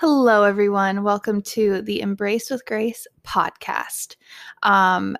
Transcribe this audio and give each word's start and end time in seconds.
Hello, 0.00 0.44
everyone. 0.44 1.02
Welcome 1.02 1.42
to 1.42 1.82
the 1.82 2.00
Embrace 2.00 2.48
with 2.48 2.64
Grace 2.64 3.06
podcast. 3.22 4.16
Um, 4.62 5.14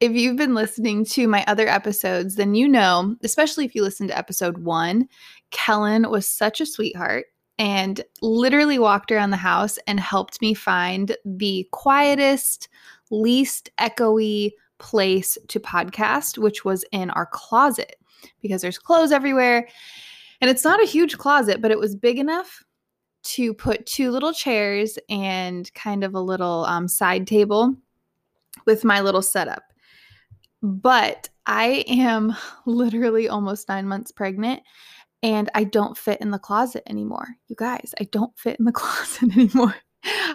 if 0.00 0.12
you've 0.12 0.38
been 0.38 0.54
listening 0.54 1.04
to 1.04 1.28
my 1.28 1.44
other 1.46 1.68
episodes, 1.68 2.36
then 2.36 2.54
you 2.54 2.66
know, 2.66 3.16
especially 3.22 3.66
if 3.66 3.74
you 3.74 3.82
listened 3.82 4.08
to 4.08 4.16
episode 4.16 4.56
one, 4.56 5.10
Kellen 5.50 6.08
was 6.08 6.26
such 6.26 6.62
a 6.62 6.64
sweetheart 6.64 7.26
and 7.58 8.00
literally 8.22 8.78
walked 8.78 9.12
around 9.12 9.28
the 9.28 9.36
house 9.36 9.78
and 9.86 10.00
helped 10.00 10.40
me 10.40 10.54
find 10.54 11.14
the 11.26 11.68
quietest, 11.72 12.70
least 13.10 13.68
echoey 13.78 14.52
place 14.78 15.36
to 15.48 15.60
podcast, 15.60 16.38
which 16.38 16.64
was 16.64 16.82
in 16.92 17.10
our 17.10 17.26
closet 17.26 17.96
because 18.40 18.62
there's 18.62 18.78
clothes 18.78 19.12
everywhere. 19.12 19.68
And 20.40 20.50
it's 20.50 20.64
not 20.64 20.82
a 20.82 20.86
huge 20.86 21.18
closet, 21.18 21.60
but 21.60 21.70
it 21.70 21.78
was 21.78 21.94
big 21.94 22.18
enough 22.18 22.64
to 23.24 23.54
put 23.54 23.86
two 23.86 24.10
little 24.10 24.32
chairs 24.32 24.98
and 25.08 25.72
kind 25.74 26.04
of 26.04 26.14
a 26.14 26.20
little 26.20 26.64
um, 26.66 26.88
side 26.88 27.26
table 27.26 27.74
with 28.66 28.84
my 28.84 29.00
little 29.00 29.22
setup. 29.22 29.62
But 30.62 31.28
I 31.46 31.84
am 31.88 32.34
literally 32.66 33.28
almost 33.28 33.68
nine 33.68 33.86
months 33.86 34.12
pregnant 34.12 34.62
and 35.22 35.50
I 35.54 35.64
don't 35.64 35.96
fit 35.96 36.20
in 36.20 36.30
the 36.30 36.38
closet 36.38 36.82
anymore. 36.86 37.26
You 37.48 37.56
guys, 37.56 37.94
I 37.98 38.04
don't 38.04 38.36
fit 38.38 38.58
in 38.58 38.66
the 38.66 38.72
closet 38.80 39.36
anymore. 39.36 39.74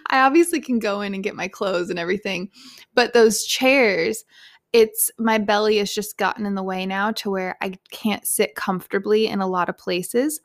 I 0.09 0.21
obviously 0.21 0.61
can 0.61 0.79
go 0.79 1.01
in 1.01 1.13
and 1.13 1.23
get 1.23 1.35
my 1.35 1.47
clothes 1.47 1.91
and 1.91 1.99
everything, 1.99 2.49
but 2.95 3.13
those 3.13 3.43
chairs, 3.43 4.23
it's 4.73 5.11
my 5.17 5.37
belly 5.37 5.77
has 5.77 5.93
just 5.93 6.17
gotten 6.17 6.45
in 6.45 6.55
the 6.55 6.63
way 6.63 6.85
now 6.85 7.11
to 7.11 7.29
where 7.29 7.57
I 7.61 7.73
can't 7.91 8.25
sit 8.25 8.55
comfortably 8.55 9.27
in 9.27 9.41
a 9.41 9.47
lot 9.47 9.69
of 9.69 9.77
places. 9.77 10.41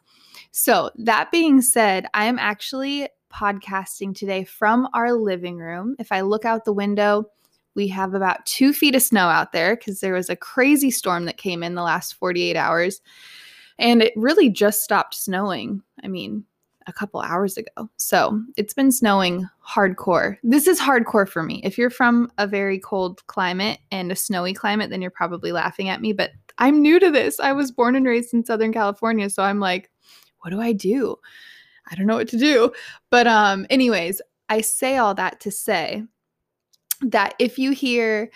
So, 0.51 0.91
that 0.97 1.31
being 1.31 1.61
said, 1.61 2.07
I 2.15 2.25
am 2.27 2.39
actually 2.39 3.09
podcasting 3.33 4.15
today 4.17 4.45
from 4.45 4.89
our 4.95 5.13
living 5.13 5.59
room. 5.59 5.97
If 5.99 6.13
I 6.13 6.23
look 6.23 6.45
out 6.45 6.65
the 6.65 6.73
window, 6.73 7.27
we 7.75 7.89
have 7.89 8.15
about 8.15 8.47
two 8.47 8.73
feet 8.73 8.95
of 8.95 9.03
snow 9.03 9.27
out 9.27 9.53
there 9.53 9.77
because 9.77 10.01
there 10.01 10.15
was 10.15 10.31
a 10.31 10.37
crazy 10.37 10.91
storm 10.91 11.25
that 11.25 11.37
came 11.37 11.63
in 11.63 11.75
the 11.75 11.83
last 11.83 12.15
48 12.15 12.57
hours. 12.57 13.01
And 13.79 14.03
it 14.03 14.13
really 14.15 14.49
just 14.49 14.83
stopped 14.83 15.15
snowing. 15.15 15.83
I 16.03 16.09
mean, 16.09 16.45
a 16.87 16.93
couple 16.93 17.21
hours 17.21 17.57
ago. 17.57 17.89
So 17.97 18.43
it's 18.57 18.75
been 18.75 18.93
snowing 18.93 19.49
hardcore. 19.67 20.37
This 20.43 20.67
is 20.67 20.81
hardcore 20.81 21.29
for 21.29 21.43
me. 21.43 21.61
If 21.65 21.79
you're 21.79 21.91
from 21.91 22.31
a 22.39 22.47
very 22.47 22.79
cold 22.79 23.27
climate 23.27 23.79
and 23.91 24.13
a 24.13 24.17
snowy 24.17 24.53
climate, 24.53 24.91
then 24.91 25.01
you're 25.01 25.11
probably 25.11 25.53
laughing 25.53 25.89
at 25.89 26.01
me. 26.01 26.13
But 26.13 26.33
I'm 26.59 26.83
new 26.83 27.01
to 27.01 27.11
this. 27.11 27.41
I 27.41 27.53
was 27.53 27.73
born 27.73 27.97
and 27.97 28.07
raised 28.07 28.35
in 28.35 28.45
Southern 28.45 28.73
California. 28.73 29.31
So 29.31 29.43
I'm 29.43 29.61
like, 29.61 29.91
what 30.41 30.51
do 30.51 30.61
I 30.61 30.73
do? 30.73 31.17
I 31.91 31.95
don't 31.95 32.07
know 32.07 32.17
what 32.17 32.29
to 32.29 32.39
do. 32.39 32.73
But 33.11 33.27
um 33.27 33.67
anyways, 33.71 34.21
I 34.49 34.61
say 34.61 34.99
all 34.99 35.15
that 35.15 35.41
to 35.41 35.51
say 35.51 36.05
that 37.03 37.35
if 37.39 37.59
you 37.59 37.73
hear 37.73 38.31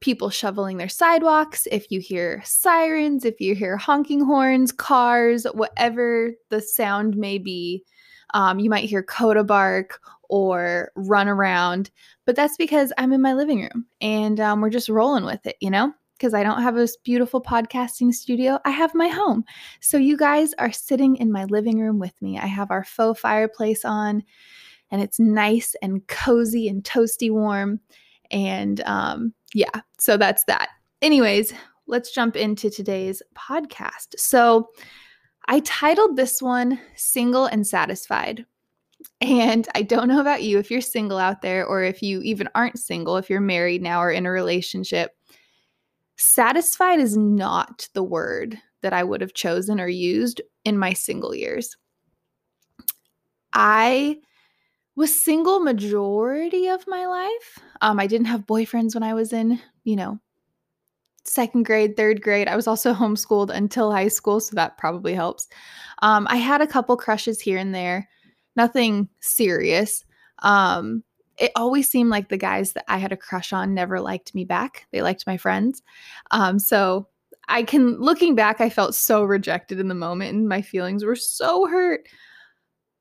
people 0.00 0.30
shoveling 0.30 0.76
their 0.76 0.88
sidewalks, 0.88 1.66
if 1.70 1.90
you 1.90 2.00
hear 2.00 2.42
sirens, 2.44 3.24
if 3.24 3.40
you 3.40 3.54
hear 3.54 3.76
honking 3.76 4.24
horns, 4.24 4.72
cars, 4.72 5.46
whatever 5.54 6.32
the 6.50 6.60
sound 6.60 7.16
may 7.16 7.38
be, 7.38 7.84
um, 8.34 8.58
you 8.58 8.70
might 8.70 8.88
hear 8.88 9.02
coda 9.02 9.44
bark 9.44 10.00
or 10.28 10.90
run 10.96 11.28
around. 11.28 11.90
But 12.24 12.36
that's 12.36 12.56
because 12.56 12.92
I'm 12.98 13.12
in 13.12 13.20
my 13.20 13.34
living 13.34 13.60
room 13.60 13.86
and 14.00 14.40
um, 14.40 14.60
we're 14.60 14.70
just 14.70 14.88
rolling 14.88 15.24
with 15.24 15.44
it, 15.46 15.56
you 15.60 15.70
know? 15.70 15.92
because 16.22 16.34
I 16.34 16.44
don't 16.44 16.62
have 16.62 16.76
a 16.76 16.86
beautiful 17.02 17.42
podcasting 17.42 18.14
studio. 18.14 18.60
I 18.64 18.70
have 18.70 18.94
my 18.94 19.08
home. 19.08 19.44
So 19.80 19.96
you 19.96 20.16
guys 20.16 20.54
are 20.60 20.70
sitting 20.70 21.16
in 21.16 21.32
my 21.32 21.46
living 21.46 21.80
room 21.80 21.98
with 21.98 22.14
me. 22.22 22.38
I 22.38 22.46
have 22.46 22.70
our 22.70 22.84
faux 22.84 23.18
fireplace 23.18 23.84
on, 23.84 24.22
and 24.92 25.02
it's 25.02 25.18
nice 25.18 25.74
and 25.82 26.06
cozy 26.06 26.68
and 26.68 26.84
toasty 26.84 27.28
warm. 27.32 27.80
And 28.30 28.82
um, 28.86 29.34
yeah, 29.52 29.80
so 29.98 30.16
that's 30.16 30.44
that. 30.44 30.68
Anyways, 31.00 31.52
let's 31.88 32.14
jump 32.14 32.36
into 32.36 32.70
today's 32.70 33.20
podcast. 33.36 34.14
So 34.16 34.68
I 35.46 35.60
titled 35.60 36.16
this 36.16 36.40
one 36.40 36.80
Single 36.96 37.46
and 37.46 37.66
Satisfied. 37.66 38.46
And 39.20 39.68
I 39.74 39.82
don't 39.82 40.08
know 40.08 40.20
about 40.20 40.42
you 40.42 40.58
if 40.58 40.70
you're 40.70 40.80
single 40.80 41.18
out 41.18 41.42
there 41.42 41.66
or 41.66 41.82
if 41.82 42.02
you 42.02 42.20
even 42.22 42.48
aren't 42.54 42.78
single, 42.78 43.16
if 43.16 43.28
you're 43.28 43.40
married 43.40 43.82
now 43.82 44.00
or 44.00 44.10
in 44.10 44.26
a 44.26 44.30
relationship 44.30 45.16
satisfied 46.22 47.00
is 47.00 47.16
not 47.16 47.88
the 47.94 48.02
word 48.02 48.58
that 48.80 48.92
I 48.92 49.04
would 49.04 49.20
have 49.20 49.34
chosen 49.34 49.80
or 49.80 49.88
used 49.88 50.40
in 50.64 50.78
my 50.78 50.92
single 50.92 51.34
years. 51.34 51.76
I 53.52 54.18
was 54.96 55.16
single 55.16 55.60
majority 55.60 56.68
of 56.68 56.86
my 56.86 57.06
life. 57.06 57.58
Um, 57.80 57.98
I 57.98 58.06
didn't 58.06 58.26
have 58.26 58.46
boyfriends 58.46 58.94
when 58.94 59.02
I 59.02 59.14
was 59.14 59.32
in, 59.32 59.60
you 59.84 59.96
know, 59.96 60.18
second 61.24 61.64
grade, 61.64 61.96
third 61.96 62.22
grade. 62.22 62.48
I 62.48 62.56
was 62.56 62.66
also 62.66 62.92
homeschooled 62.94 63.50
until 63.50 63.92
high 63.92 64.08
school, 64.08 64.40
so 64.40 64.54
that 64.56 64.78
probably 64.78 65.14
helps. 65.14 65.48
Um, 66.02 66.26
I 66.30 66.36
had 66.36 66.60
a 66.60 66.66
couple 66.66 66.96
crushes 66.96 67.40
here 67.40 67.58
and 67.58 67.74
there, 67.74 68.08
nothing 68.56 69.08
serious. 69.20 70.04
Um, 70.40 71.04
it 71.38 71.52
always 71.56 71.88
seemed 71.88 72.10
like 72.10 72.28
the 72.28 72.36
guys 72.36 72.72
that 72.72 72.84
I 72.88 72.98
had 72.98 73.12
a 73.12 73.16
crush 73.16 73.52
on 73.52 73.74
never 73.74 74.00
liked 74.00 74.34
me 74.34 74.44
back. 74.44 74.86
They 74.92 75.02
liked 75.02 75.26
my 75.26 75.36
friends. 75.36 75.82
Um, 76.30 76.58
so 76.58 77.08
I 77.48 77.62
can, 77.62 78.00
looking 78.00 78.34
back, 78.34 78.60
I 78.60 78.68
felt 78.68 78.94
so 78.94 79.24
rejected 79.24 79.80
in 79.80 79.88
the 79.88 79.94
moment 79.94 80.34
and 80.34 80.48
my 80.48 80.62
feelings 80.62 81.04
were 81.04 81.16
so 81.16 81.66
hurt. 81.66 82.06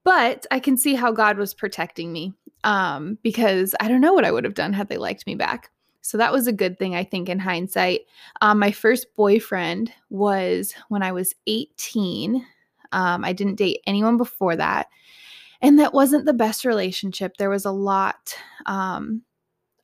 But 0.04 0.48
I 0.50 0.60
can 0.60 0.78
see 0.78 0.96
how 0.96 1.12
God 1.12 1.38
was 1.38 1.54
protecting 1.54 2.12
me 2.12 2.34
um, 2.64 3.20
because 3.22 3.76
I 3.80 3.88
don't 3.88 4.02
know 4.02 4.14
what 4.14 4.26
I 4.26 4.32
would 4.32 4.46
have 4.46 4.56
done 4.56 4.74
had 4.74 4.90
they 4.90 4.98
liked 4.98 5.28
me 5.28 5.36
back. 5.36 5.70
So 6.02 6.18
that 6.18 6.34
was 6.34 6.48
a 6.48 6.54
good 6.54 6.80
thing, 6.80 6.96
I 6.96 7.04
think, 7.04 7.30
in 7.30 7.40
hindsight. 7.40 8.02
Um, 8.42 8.60
my 8.60 8.72
first 8.72 9.08
boyfriend 9.16 9.94
was 10.10 10.74
when 10.90 11.04
I 11.04 11.12
was 11.12 11.34
18. 11.48 12.46
Um, 12.92 13.24
I 13.24 13.34
didn't 13.34 13.56
date 13.56 13.82
anyone 13.86 14.18
before 14.18 14.56
that 14.56 14.88
and 15.62 15.80
that 15.80 15.94
wasn't 15.94 16.26
the 16.26 16.34
best 16.34 16.66
relationship 16.66 17.38
there 17.38 17.50
was 17.50 17.66
a 17.66 17.72
lot 17.72 18.36
um 18.66 19.22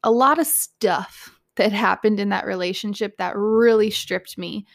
a 0.04 0.12
lot 0.12 0.40
of 0.40 0.48
stuff 0.48 1.32
that 1.56 1.72
happened 1.72 2.20
in 2.20 2.30
that 2.30 2.46
relationship 2.46 3.18
that 3.18 3.36
really 3.36 3.90
stripped 3.90 4.38
me 4.38 4.66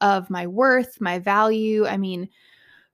of 0.00 0.30
my 0.30 0.46
worth 0.46 1.00
my 1.00 1.18
value 1.18 1.86
i 1.86 1.96
mean 1.96 2.28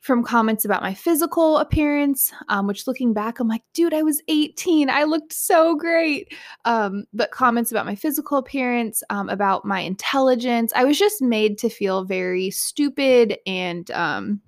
from 0.01 0.23
comments 0.23 0.65
about 0.65 0.83
my 0.83 0.95
physical 0.95 1.59
appearance, 1.59 2.33
um, 2.49 2.67
which 2.67 2.87
looking 2.87 3.13
back, 3.13 3.41
I'm 3.41 3.49
like, 3.49 3.63
dude, 3.75 3.95
I 3.95 4.03
was 4.03 4.23
18. 4.29 4.89
I 4.89 5.03
looked 5.05 5.33
so 5.33 5.75
great. 5.75 6.33
Um, 6.65 7.05
but 7.13 7.33
comments 7.33 7.73
about 7.73 7.87
my 7.87 7.97
physical 7.97 8.39
appearance, 8.39 9.03
um, 9.11 9.29
about 9.29 9.65
my 9.65 9.81
intelligence, 9.81 10.73
I 10.77 10.85
was 10.85 10.99
just 10.99 11.21
made 11.21 11.59
to 11.59 11.69
feel 11.69 12.05
very 12.05 12.51
stupid 12.51 13.39
and 13.47 13.91
um, 13.91 14.41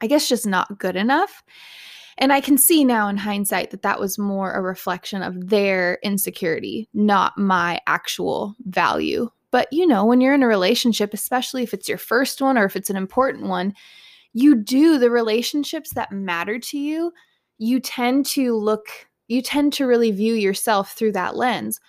I 0.00 0.06
guess 0.06 0.28
just 0.28 0.46
not 0.46 0.78
good 0.78 0.96
enough. 0.96 1.42
And 2.18 2.32
I 2.32 2.42
can 2.42 2.58
see 2.58 2.84
now 2.84 3.08
in 3.08 3.16
hindsight 3.16 3.70
that 3.70 3.82
that 3.82 3.98
was 3.98 4.18
more 4.18 4.52
a 4.52 4.60
reflection 4.60 5.22
of 5.22 5.48
their 5.48 5.98
insecurity, 6.02 6.86
not 6.92 7.38
my 7.38 7.80
actual 7.86 8.54
value. 8.66 9.30
But 9.50 9.68
you 9.72 9.86
know, 9.86 10.04
when 10.04 10.20
you're 10.20 10.34
in 10.34 10.42
a 10.42 10.48
relationship, 10.48 11.14
especially 11.14 11.62
if 11.62 11.72
it's 11.72 11.88
your 11.88 11.98
first 11.98 12.42
one 12.42 12.58
or 12.58 12.64
if 12.64 12.76
it's 12.76 12.90
an 12.90 12.96
important 12.96 13.46
one, 13.46 13.74
you 14.32 14.54
do 14.54 14.98
the 14.98 15.10
relationships 15.10 15.92
that 15.94 16.12
matter 16.12 16.58
to 16.58 16.78
you. 16.78 17.12
You 17.58 17.80
tend 17.80 18.26
to 18.26 18.54
look, 18.56 18.86
you 19.28 19.42
tend 19.42 19.72
to 19.74 19.86
really 19.86 20.10
view 20.10 20.34
yourself 20.34 20.92
through 20.92 21.12
that 21.12 21.36
lens. 21.36 21.80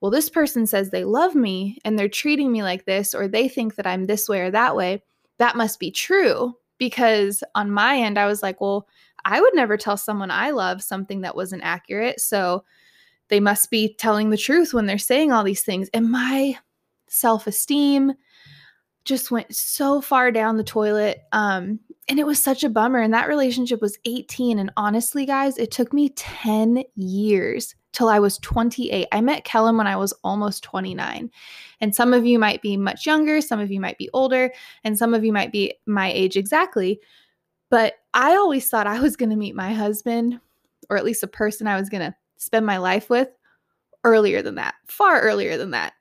Well, 0.00 0.10
this 0.10 0.28
person 0.28 0.66
says 0.66 0.90
they 0.90 1.04
love 1.04 1.34
me 1.34 1.78
and 1.84 1.98
they're 1.98 2.08
treating 2.08 2.52
me 2.52 2.62
like 2.62 2.84
this, 2.84 3.14
or 3.14 3.26
they 3.26 3.48
think 3.48 3.74
that 3.74 3.86
I'm 3.86 4.06
this 4.06 4.28
way 4.28 4.40
or 4.40 4.50
that 4.50 4.76
way. 4.76 5.02
That 5.38 5.56
must 5.56 5.80
be 5.80 5.90
true 5.90 6.54
because 6.78 7.42
on 7.54 7.70
my 7.70 7.96
end, 7.98 8.18
I 8.18 8.26
was 8.26 8.42
like, 8.42 8.60
well, 8.60 8.86
I 9.24 9.40
would 9.40 9.54
never 9.54 9.76
tell 9.76 9.96
someone 9.96 10.30
I 10.30 10.50
love 10.50 10.82
something 10.82 11.22
that 11.22 11.34
wasn't 11.36 11.64
accurate. 11.64 12.20
So 12.20 12.64
they 13.28 13.40
must 13.40 13.70
be 13.70 13.94
telling 13.98 14.30
the 14.30 14.36
truth 14.36 14.72
when 14.72 14.86
they're 14.86 14.98
saying 14.98 15.32
all 15.32 15.44
these 15.44 15.62
things. 15.62 15.88
And 15.92 16.10
my 16.10 16.56
self 17.08 17.46
esteem 17.46 18.14
just 19.04 19.30
went 19.30 19.54
so 19.54 20.00
far 20.00 20.30
down 20.30 20.56
the 20.56 20.64
toilet. 20.64 21.20
Um, 21.32 21.80
and 22.08 22.18
it 22.18 22.26
was 22.26 22.42
such 22.42 22.64
a 22.64 22.70
bummer. 22.70 23.00
And 23.00 23.12
that 23.12 23.28
relationship 23.28 23.80
was 23.80 23.98
18. 24.04 24.58
And 24.58 24.72
honestly, 24.76 25.26
guys, 25.26 25.58
it 25.58 25.70
took 25.70 25.92
me 25.92 26.08
10 26.10 26.82
years 26.94 27.74
till 27.92 28.08
I 28.08 28.18
was 28.18 28.38
28. 28.38 29.06
I 29.12 29.20
met 29.20 29.44
Kellen 29.44 29.76
when 29.76 29.86
I 29.86 29.96
was 29.96 30.12
almost 30.24 30.62
29. 30.62 31.30
And 31.80 31.94
some 31.94 32.14
of 32.14 32.24
you 32.24 32.38
might 32.38 32.62
be 32.62 32.76
much 32.76 33.06
younger, 33.06 33.40
some 33.40 33.60
of 33.60 33.70
you 33.70 33.80
might 33.80 33.98
be 33.98 34.10
older, 34.12 34.52
and 34.84 34.96
some 34.96 35.14
of 35.14 35.24
you 35.24 35.32
might 35.32 35.52
be 35.52 35.74
my 35.86 36.10
age 36.10 36.36
exactly. 36.36 37.00
But 37.70 37.94
I 38.14 38.32
always 38.32 38.68
thought 38.68 38.86
I 38.86 39.00
was 39.00 39.16
going 39.16 39.30
to 39.30 39.36
meet 39.36 39.54
my 39.54 39.72
husband, 39.72 40.40
or 40.88 40.96
at 40.96 41.04
least 41.04 41.22
a 41.22 41.28
person 41.28 41.66
I 41.66 41.78
was 41.78 41.90
going 41.90 42.02
to 42.02 42.14
spend 42.36 42.64
my 42.64 42.78
life 42.78 43.10
with, 43.10 43.28
earlier 44.04 44.42
than 44.42 44.54
that, 44.54 44.74
far 44.86 45.20
earlier 45.20 45.58
than 45.58 45.72
that. 45.72 45.92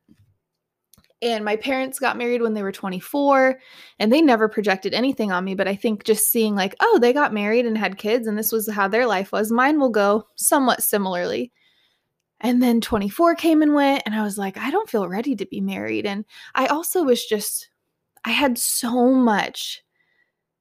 And 1.22 1.44
my 1.44 1.56
parents 1.56 1.98
got 1.98 2.18
married 2.18 2.44
when 2.44 2.54
they 2.54 2.62
were 2.62 2.72
24 2.72 3.60
and 3.98 4.14
they 4.14 4.22
never 4.22 4.48
projected 4.48 4.94
anything 4.94 5.32
on 5.32 5.44
me. 5.44 5.56
But 5.56 5.68
I 5.68 5.76
think 5.76 6.04
just 6.04 6.32
seeing, 6.32 6.54
like, 6.54 6.76
oh, 6.80 7.00
they 7.00 7.12
got 7.12 7.34
married 7.34 7.66
and 7.66 7.78
had 7.78 7.98
kids 7.98 8.28
and 8.28 8.38
this 8.38 8.52
was 8.52 8.70
how 8.70 8.88
their 8.88 9.08
life 9.08 9.32
was, 9.32 9.52
mine 9.52 9.80
will 9.80 9.90
go 9.90 10.28
somewhat 10.36 10.84
similarly. 10.84 11.52
And 12.42 12.62
then 12.62 12.82
24 12.82 13.34
came 13.36 13.64
and 13.64 13.74
went, 13.74 14.04
and 14.06 14.14
I 14.14 14.22
was 14.22 14.38
like, 14.38 14.58
I 14.58 14.70
don't 14.70 14.90
feel 14.90 15.08
ready 15.08 15.36
to 15.36 15.46
be 15.48 15.60
married. 15.60 16.06
And 16.06 16.24
I 16.54 16.68
also 16.68 17.04
was 17.04 17.26
just, 17.26 17.70
I 18.24 18.30
had 18.30 18.60
so 18.60 19.12
much 19.12 19.84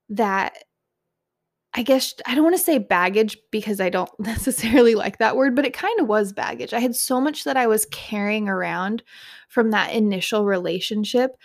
that 0.08 0.64
I 1.78 1.82
guess 1.82 2.14
I 2.24 2.34
don't 2.34 2.44
want 2.44 2.56
to 2.56 2.62
say 2.62 2.78
baggage 2.78 3.36
because 3.50 3.80
I 3.80 3.90
don't 3.90 4.10
necessarily 4.18 4.94
like 4.94 5.18
that 5.18 5.36
word, 5.36 5.54
but 5.54 5.66
it 5.66 5.74
kind 5.74 6.00
of 6.00 6.08
was 6.08 6.32
baggage. 6.32 6.72
I 6.72 6.80
had 6.80 6.96
so 6.96 7.20
much 7.20 7.44
that 7.44 7.56
I 7.56 7.66
was 7.66 7.86
carrying 7.92 8.48
around 8.48 9.02
from 9.48 9.70
that 9.70 9.92
initial 9.92 10.46
relationship 10.46 11.36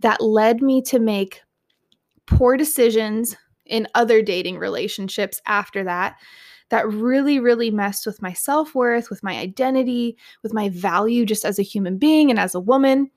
that 0.00 0.20
led 0.20 0.60
me 0.60 0.82
to 0.82 0.98
make 0.98 1.42
poor 2.26 2.56
decisions 2.56 3.36
in 3.64 3.86
other 3.94 4.22
dating 4.22 4.58
relationships 4.58 5.40
after 5.46 5.84
that 5.84 6.16
that 6.68 6.88
really, 6.88 7.38
really 7.38 7.70
messed 7.70 8.06
with 8.06 8.20
my 8.20 8.32
self 8.32 8.74
worth, 8.74 9.08
with 9.08 9.22
my 9.22 9.36
identity, 9.38 10.16
with 10.42 10.52
my 10.52 10.68
value 10.68 11.24
just 11.24 11.44
as 11.44 11.58
a 11.58 11.62
human 11.62 11.96
being 11.96 12.28
and 12.28 12.40
as 12.40 12.54
a 12.54 12.60
woman. 12.60 13.10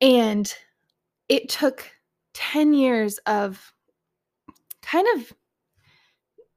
And 0.00 0.52
it 1.28 1.50
took 1.50 1.90
10 2.34 2.72
years 2.72 3.18
of 3.26 3.72
kind 4.80 5.06
of, 5.14 5.32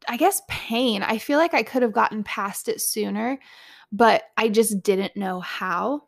I 0.07 0.17
guess, 0.17 0.41
pain. 0.47 1.03
I 1.03 1.17
feel 1.17 1.37
like 1.37 1.53
I 1.53 1.63
could 1.63 1.81
have 1.81 1.93
gotten 1.93 2.23
past 2.23 2.67
it 2.67 2.81
sooner, 2.81 3.39
but 3.91 4.23
I 4.37 4.49
just 4.49 4.81
didn't 4.83 5.15
know 5.15 5.39
how. 5.39 6.03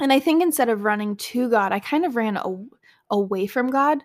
And 0.00 0.12
I 0.12 0.20
think 0.20 0.42
instead 0.42 0.68
of 0.68 0.84
running 0.84 1.16
to 1.16 1.48
God, 1.50 1.72
I 1.72 1.80
kind 1.80 2.04
of 2.04 2.16
ran 2.16 2.36
a- 2.36 2.64
away 3.10 3.46
from 3.46 3.68
God 3.68 3.98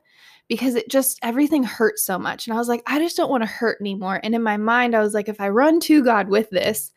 because 0.47 0.75
it 0.75 0.89
just 0.89 1.19
everything 1.23 1.63
hurt 1.63 1.99
so 1.99 2.19
much. 2.19 2.47
And 2.47 2.53
I 2.53 2.57
was 2.57 2.67
like, 2.67 2.83
I 2.85 2.99
just 2.99 3.17
don't 3.17 3.29
want 3.29 3.43
to 3.43 3.49
hurt 3.49 3.79
anymore. 3.81 4.19
And 4.23 4.35
in 4.35 4.43
my 4.43 4.57
mind, 4.57 4.95
I 4.95 4.99
was 4.99 5.13
like, 5.13 5.29
if 5.29 5.41
I 5.41 5.49
run 5.49 5.79
to 5.81 6.03
God 6.03 6.29
with 6.29 6.49
this, 6.49 6.91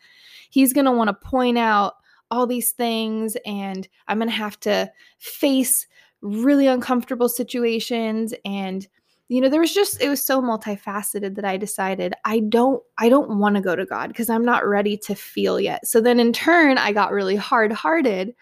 He's 0.51 0.73
going 0.73 0.87
to 0.87 0.93
want 0.93 1.09
to 1.09 1.29
point 1.29 1.59
out 1.59 1.95
all 2.31 2.47
these 2.47 2.73
things 2.73 3.37
and 3.47 3.89
I'm 4.07 4.19
going 4.19 4.29
to 4.29 4.35
have 4.35 4.61
to 4.61 4.91
face 5.19 5.87
really 6.21 6.67
uncomfortable 6.67 7.29
situations 7.29 8.35
and 8.45 8.87
you 9.29 9.41
know 9.41 9.49
there 9.49 9.61
was 9.61 9.75
just 9.75 10.01
it 10.01 10.09
was 10.09 10.25
so 10.25 10.41
multifaceted 10.41 11.35
that 11.35 11.45
i 11.45 11.57
decided 11.57 12.15
i 12.25 12.41
don't 12.49 12.83
i 12.99 13.09
don't 13.09 13.39
want 13.39 13.55
to 13.55 13.61
go 13.61 13.77
to 13.77 13.85
god 13.85 14.09
because 14.09 14.31
i'm 14.31 14.45
not 14.45 14.67
ready 14.67 14.97
to 14.97 15.15
feel 15.15 15.61
yet. 15.61 15.87
So 15.87 16.01
then 16.01 16.19
in 16.19 16.33
turn 16.33 16.79
i 16.79 16.93
got 16.93 17.13
really 17.13 17.37
hard 17.37 17.73
hearted 17.73 18.35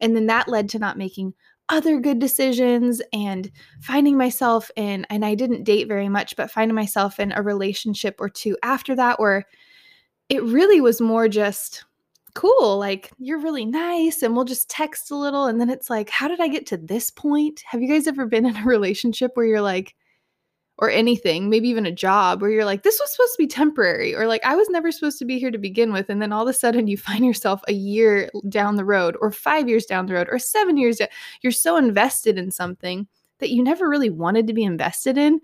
and 0.00 0.16
then 0.16 0.26
that 0.26 0.48
led 0.48 0.68
to 0.70 0.78
not 0.78 0.98
making 0.98 1.34
other 1.70 2.00
good 2.00 2.18
decisions 2.18 3.00
and 3.12 3.50
finding 3.80 4.18
myself 4.18 4.70
in 4.76 5.06
and 5.08 5.24
I 5.24 5.36
didn't 5.36 5.64
date 5.64 5.86
very 5.86 6.08
much 6.08 6.34
but 6.36 6.50
finding 6.50 6.74
myself 6.74 7.20
in 7.20 7.32
a 7.32 7.42
relationship 7.42 8.16
or 8.18 8.28
two 8.28 8.58
after 8.62 8.96
that 8.96 9.20
where 9.20 9.46
it 10.28 10.42
really 10.42 10.80
was 10.80 11.00
more 11.00 11.28
just 11.28 11.84
cool 12.34 12.76
like 12.78 13.12
you're 13.18 13.38
really 13.38 13.64
nice 13.64 14.22
and 14.22 14.34
we'll 14.34 14.44
just 14.44 14.68
text 14.68 15.10
a 15.10 15.16
little. 15.16 15.46
And 15.46 15.60
then 15.60 15.70
it's 15.70 15.88
like 15.88 16.10
how 16.10 16.26
did 16.26 16.40
I 16.40 16.48
get 16.48 16.66
to 16.66 16.76
this 16.76 17.10
point? 17.10 17.62
Have 17.66 17.80
you 17.80 17.88
guys 17.88 18.08
ever 18.08 18.26
been 18.26 18.46
in 18.46 18.56
a 18.56 18.64
relationship 18.66 19.32
where 19.34 19.46
you're 19.46 19.60
like 19.60 19.94
or 20.80 20.88
anything, 20.90 21.50
maybe 21.50 21.68
even 21.68 21.84
a 21.84 21.92
job 21.92 22.40
where 22.40 22.50
you're 22.50 22.64
like, 22.64 22.82
this 22.82 22.98
was 22.98 23.12
supposed 23.12 23.34
to 23.34 23.42
be 23.42 23.46
temporary, 23.46 24.14
or 24.14 24.26
like, 24.26 24.44
I 24.44 24.56
was 24.56 24.68
never 24.70 24.90
supposed 24.90 25.18
to 25.18 25.26
be 25.26 25.38
here 25.38 25.50
to 25.50 25.58
begin 25.58 25.92
with. 25.92 26.08
And 26.08 26.22
then 26.22 26.32
all 26.32 26.42
of 26.42 26.48
a 26.48 26.54
sudden 26.54 26.86
you 26.86 26.96
find 26.96 27.24
yourself 27.24 27.62
a 27.68 27.72
year 27.72 28.30
down 28.48 28.76
the 28.76 28.84
road, 28.84 29.16
or 29.20 29.30
five 29.30 29.68
years 29.68 29.84
down 29.84 30.06
the 30.06 30.14
road, 30.14 30.28
or 30.30 30.38
seven 30.38 30.76
years. 30.76 30.96
Down. 30.96 31.08
You're 31.42 31.52
so 31.52 31.76
invested 31.76 32.38
in 32.38 32.50
something 32.50 33.06
that 33.38 33.50
you 33.50 33.62
never 33.62 33.88
really 33.88 34.10
wanted 34.10 34.46
to 34.46 34.54
be 34.54 34.64
invested 34.64 35.18
in. 35.18 35.40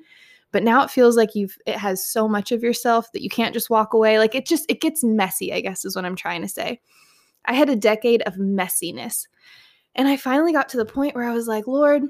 But 0.53 0.63
now 0.63 0.83
it 0.83 0.91
feels 0.91 1.17
like 1.17 1.35
you've, 1.35 1.59
it 1.67 1.77
has 1.77 2.05
so 2.05 2.29
much 2.29 2.51
of 2.51 2.63
yourself 2.63 3.13
that 3.13 3.23
you 3.23 3.29
can't 3.29 3.53
just 3.53 3.69
walk 3.69 3.93
away. 3.93 4.19
Like 4.19 4.35
it 4.35 4.47
just, 4.47 4.65
it 4.71 4.81
gets 4.81 5.05
messy, 5.05 5.53
I 5.53 5.61
guess 5.61 5.85
is 5.85 5.97
what 5.97 6.05
I'm 6.05 6.17
trying 6.17 6.41
to 6.43 6.49
say. 6.49 6.81
I 7.45 7.53
had 7.53 7.69
a 7.69 7.77
decade 7.77 8.23
of 8.23 8.35
messiness. 8.35 9.27
And 9.95 10.09
I 10.09 10.17
finally 10.17 10.53
got 10.53 10.69
to 10.71 10.77
the 10.77 10.85
point 10.87 11.15
where 11.15 11.29
I 11.29 11.35
was 11.35 11.49
like, 11.49 11.67
Lord, 11.67 12.05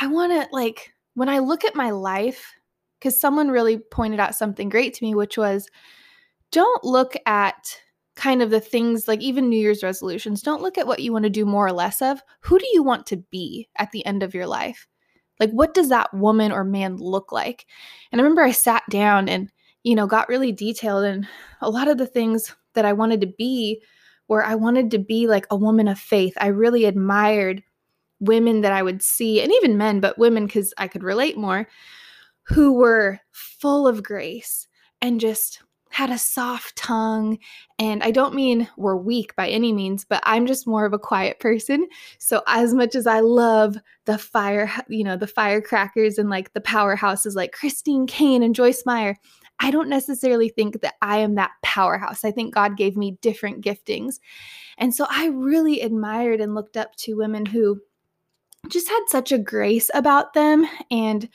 I 0.00 0.06
want 0.06 0.32
to 0.32 0.48
like, 0.52 0.92
when 1.18 1.28
I 1.28 1.40
look 1.40 1.64
at 1.64 1.74
my 1.74 1.90
life, 1.90 2.54
because 2.98 3.20
someone 3.20 3.48
really 3.48 3.78
pointed 3.78 4.20
out 4.20 4.36
something 4.36 4.68
great 4.68 4.94
to 4.94 5.04
me, 5.04 5.16
which 5.16 5.36
was 5.36 5.68
don't 6.52 6.84
look 6.84 7.14
at 7.26 7.76
kind 8.14 8.40
of 8.40 8.50
the 8.50 8.60
things 8.60 9.08
like 9.08 9.20
even 9.20 9.48
New 9.48 9.58
Year's 9.58 9.82
resolutions. 9.82 10.42
Don't 10.42 10.62
look 10.62 10.78
at 10.78 10.86
what 10.86 11.00
you 11.00 11.12
want 11.12 11.24
to 11.24 11.30
do 11.30 11.44
more 11.44 11.66
or 11.66 11.72
less 11.72 12.00
of. 12.00 12.22
Who 12.42 12.56
do 12.56 12.66
you 12.72 12.84
want 12.84 13.04
to 13.06 13.16
be 13.16 13.68
at 13.78 13.90
the 13.90 14.06
end 14.06 14.22
of 14.22 14.32
your 14.32 14.46
life? 14.46 14.86
Like, 15.40 15.50
what 15.50 15.74
does 15.74 15.88
that 15.88 16.14
woman 16.14 16.52
or 16.52 16.62
man 16.62 16.96
look 16.96 17.32
like? 17.32 17.66
And 18.12 18.20
I 18.20 18.22
remember 18.22 18.42
I 18.42 18.52
sat 18.52 18.84
down 18.88 19.28
and, 19.28 19.50
you 19.82 19.96
know, 19.96 20.06
got 20.06 20.28
really 20.28 20.52
detailed. 20.52 21.04
And 21.04 21.26
a 21.60 21.68
lot 21.68 21.88
of 21.88 21.98
the 21.98 22.06
things 22.06 22.54
that 22.74 22.84
I 22.84 22.92
wanted 22.92 23.20
to 23.22 23.32
be 23.38 23.82
where 24.28 24.44
I 24.44 24.54
wanted 24.54 24.92
to 24.92 24.98
be 25.00 25.26
like 25.26 25.46
a 25.50 25.56
woman 25.56 25.88
of 25.88 25.98
faith. 25.98 26.34
I 26.40 26.48
really 26.48 26.84
admired 26.84 27.64
women 28.20 28.62
that 28.62 28.72
I 28.72 28.82
would 28.82 29.02
see, 29.02 29.40
and 29.40 29.52
even 29.52 29.76
men, 29.76 30.00
but 30.00 30.18
women 30.18 30.46
because 30.46 30.74
I 30.78 30.88
could 30.88 31.02
relate 31.02 31.36
more, 31.36 31.68
who 32.44 32.72
were 32.72 33.20
full 33.32 33.86
of 33.86 34.02
grace 34.02 34.66
and 35.00 35.20
just 35.20 35.62
had 35.90 36.10
a 36.10 36.18
soft 36.18 36.76
tongue. 36.76 37.38
And 37.78 38.02
I 38.02 38.10
don't 38.10 38.34
mean 38.34 38.68
we're 38.76 38.96
weak 38.96 39.34
by 39.36 39.48
any 39.48 39.72
means, 39.72 40.04
but 40.04 40.22
I'm 40.24 40.46
just 40.46 40.66
more 40.66 40.84
of 40.84 40.92
a 40.92 40.98
quiet 40.98 41.40
person. 41.40 41.86
So 42.18 42.42
as 42.46 42.74
much 42.74 42.94
as 42.94 43.06
I 43.06 43.20
love 43.20 43.76
the 44.04 44.18
fire, 44.18 44.70
you 44.88 45.02
know, 45.02 45.16
the 45.16 45.26
firecrackers 45.26 46.18
and 46.18 46.28
like 46.28 46.52
the 46.52 46.60
powerhouses 46.60 47.34
like 47.34 47.52
Christine 47.52 48.06
Caine 48.06 48.42
and 48.42 48.54
Joyce 48.54 48.84
Meyer, 48.84 49.16
I 49.60 49.70
don't 49.70 49.88
necessarily 49.88 50.50
think 50.50 50.82
that 50.82 50.94
I 51.02 51.18
am 51.18 51.34
that 51.34 51.50
powerhouse. 51.62 52.24
I 52.24 52.30
think 52.30 52.54
God 52.54 52.76
gave 52.76 52.96
me 52.96 53.18
different 53.22 53.64
giftings. 53.64 54.20
And 54.76 54.94
so 54.94 55.06
I 55.10 55.26
really 55.26 55.80
admired 55.80 56.40
and 56.40 56.54
looked 56.54 56.76
up 56.76 56.94
to 56.96 57.16
women 57.16 57.44
who 57.44 57.80
just 58.68 58.88
had 58.88 59.04
such 59.06 59.32
a 59.32 59.38
grace 59.38 59.90
about 59.94 60.34
them 60.34 60.66
and 60.90 61.28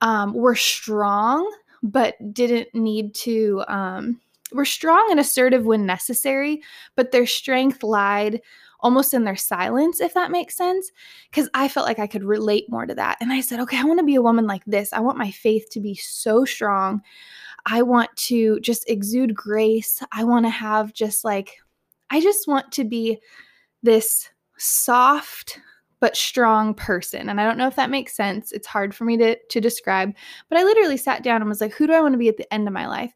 um, 0.00 0.32
were 0.32 0.54
strong, 0.54 1.50
but 1.82 2.14
didn't 2.32 2.74
need 2.74 3.14
to. 3.16 3.64
Um, 3.68 4.20
were 4.52 4.64
strong 4.64 5.06
and 5.10 5.20
assertive 5.20 5.64
when 5.64 5.86
necessary, 5.86 6.62
but 6.96 7.12
their 7.12 7.26
strength 7.26 7.82
lied 7.82 8.40
almost 8.80 9.12
in 9.14 9.24
their 9.24 9.36
silence, 9.36 10.00
if 10.00 10.14
that 10.14 10.30
makes 10.30 10.56
sense. 10.56 10.90
Because 11.30 11.48
I 11.54 11.68
felt 11.68 11.86
like 11.86 11.98
I 11.98 12.06
could 12.06 12.24
relate 12.24 12.64
more 12.68 12.86
to 12.86 12.94
that. 12.94 13.18
And 13.20 13.32
I 13.32 13.42
said, 13.42 13.60
okay, 13.60 13.78
I 13.78 13.84
want 13.84 14.00
to 14.00 14.06
be 14.06 14.14
a 14.14 14.22
woman 14.22 14.46
like 14.46 14.64
this. 14.64 14.92
I 14.92 15.00
want 15.00 15.18
my 15.18 15.30
faith 15.30 15.68
to 15.70 15.80
be 15.80 15.94
so 15.94 16.44
strong. 16.44 17.02
I 17.66 17.82
want 17.82 18.10
to 18.16 18.58
just 18.60 18.88
exude 18.88 19.34
grace. 19.34 20.02
I 20.12 20.24
want 20.24 20.46
to 20.46 20.50
have 20.50 20.94
just 20.94 21.24
like, 21.24 21.58
I 22.08 22.20
just 22.20 22.48
want 22.48 22.72
to 22.72 22.84
be 22.84 23.18
this 23.82 24.28
soft, 24.56 25.60
but 26.00 26.16
strong 26.16 26.74
person. 26.74 27.28
And 27.28 27.40
I 27.40 27.44
don't 27.44 27.58
know 27.58 27.66
if 27.66 27.76
that 27.76 27.90
makes 27.90 28.16
sense. 28.16 28.52
It's 28.52 28.66
hard 28.66 28.94
for 28.94 29.04
me 29.04 29.16
to, 29.18 29.36
to 29.36 29.60
describe, 29.60 30.14
but 30.48 30.58
I 30.58 30.64
literally 30.64 30.96
sat 30.96 31.22
down 31.22 31.40
and 31.40 31.48
was 31.48 31.60
like, 31.60 31.72
who 31.72 31.86
do 31.86 31.92
I 31.92 32.00
want 32.00 32.14
to 32.14 32.18
be 32.18 32.28
at 32.28 32.36
the 32.36 32.52
end 32.52 32.66
of 32.66 32.74
my 32.74 32.86
life? 32.86 33.12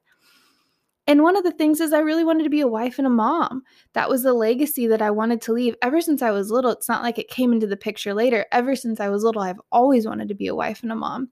And 1.07 1.23
one 1.23 1.37
of 1.37 1.45
the 1.45 1.53
things 1.53 1.81
is, 1.81 1.93
I 1.93 1.99
really 1.99 2.25
wanted 2.25 2.45
to 2.45 2.51
be 2.51 2.63
a 2.63 2.69
wife 2.69 2.99
and 2.99 3.07
a 3.07 3.11
mom. 3.11 3.63
That 3.93 4.09
was 4.09 4.23
the 4.23 4.33
legacy 4.33 4.87
that 4.87 5.03
I 5.03 5.11
wanted 5.11 5.43
to 5.43 5.53
leave 5.53 5.77
ever 5.83 6.01
since 6.01 6.23
I 6.23 6.31
was 6.31 6.51
little. 6.51 6.71
It's 6.71 6.89
not 6.89 7.03
like 7.03 7.19
it 7.19 7.29
came 7.29 7.53
into 7.53 7.67
the 7.67 7.77
picture 7.77 8.15
later. 8.15 8.47
Ever 8.53 8.75
since 8.75 9.01
I 9.01 9.11
was 9.11 9.23
little, 9.23 9.43
I've 9.43 9.61
always 9.71 10.07
wanted 10.07 10.29
to 10.29 10.35
be 10.35 10.47
a 10.47 10.55
wife 10.55 10.83
and 10.83 10.91
a 10.91 10.97
mom. 10.97 11.29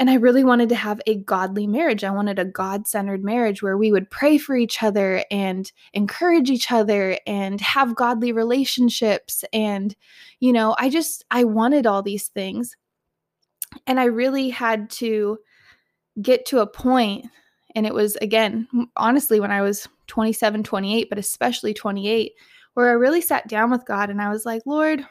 And 0.00 0.10
I 0.10 0.14
really 0.14 0.42
wanted 0.42 0.70
to 0.70 0.74
have 0.74 1.00
a 1.06 1.16
godly 1.16 1.68
marriage. 1.68 2.02
I 2.02 2.10
wanted 2.10 2.38
a 2.38 2.44
God 2.44 2.88
centered 2.88 3.22
marriage 3.22 3.62
where 3.62 3.76
we 3.76 3.92
would 3.92 4.10
pray 4.10 4.38
for 4.38 4.56
each 4.56 4.82
other 4.82 5.22
and 5.30 5.70
encourage 5.92 6.50
each 6.50 6.72
other 6.72 7.18
and 7.26 7.60
have 7.60 7.94
godly 7.94 8.32
relationships. 8.32 9.44
And, 9.52 9.94
you 10.40 10.52
know, 10.52 10.74
I 10.78 10.88
just, 10.88 11.24
I 11.30 11.44
wanted 11.44 11.86
all 11.86 12.02
these 12.02 12.28
things. 12.28 12.76
And 13.86 14.00
I 14.00 14.04
really 14.04 14.48
had 14.48 14.90
to 14.90 15.38
get 16.20 16.44
to 16.46 16.60
a 16.60 16.66
point, 16.66 17.26
and 17.74 17.86
it 17.86 17.94
was 17.94 18.16
again, 18.16 18.66
honestly, 18.96 19.38
when 19.38 19.52
I 19.52 19.62
was 19.62 19.86
27, 20.08 20.64
28, 20.64 21.08
but 21.08 21.18
especially 21.18 21.72
28, 21.72 22.32
where 22.74 22.88
I 22.88 22.92
really 22.92 23.20
sat 23.20 23.48
down 23.48 23.70
with 23.70 23.86
God 23.86 24.10
and 24.10 24.20
I 24.20 24.30
was 24.30 24.44
like, 24.44 24.62
Lord, 24.66 25.06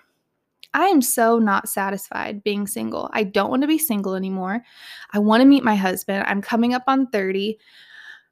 I 0.73 0.85
am 0.85 1.01
so 1.01 1.39
not 1.39 1.67
satisfied 1.67 2.43
being 2.43 2.67
single. 2.67 3.09
I 3.13 3.23
don't 3.23 3.49
want 3.49 3.63
to 3.63 3.67
be 3.67 3.77
single 3.77 4.15
anymore. 4.15 4.63
I 5.11 5.19
want 5.19 5.41
to 5.41 5.47
meet 5.47 5.63
my 5.63 5.75
husband. 5.75 6.25
I'm 6.27 6.41
coming 6.41 6.73
up 6.73 6.83
on 6.87 7.07
30. 7.07 7.57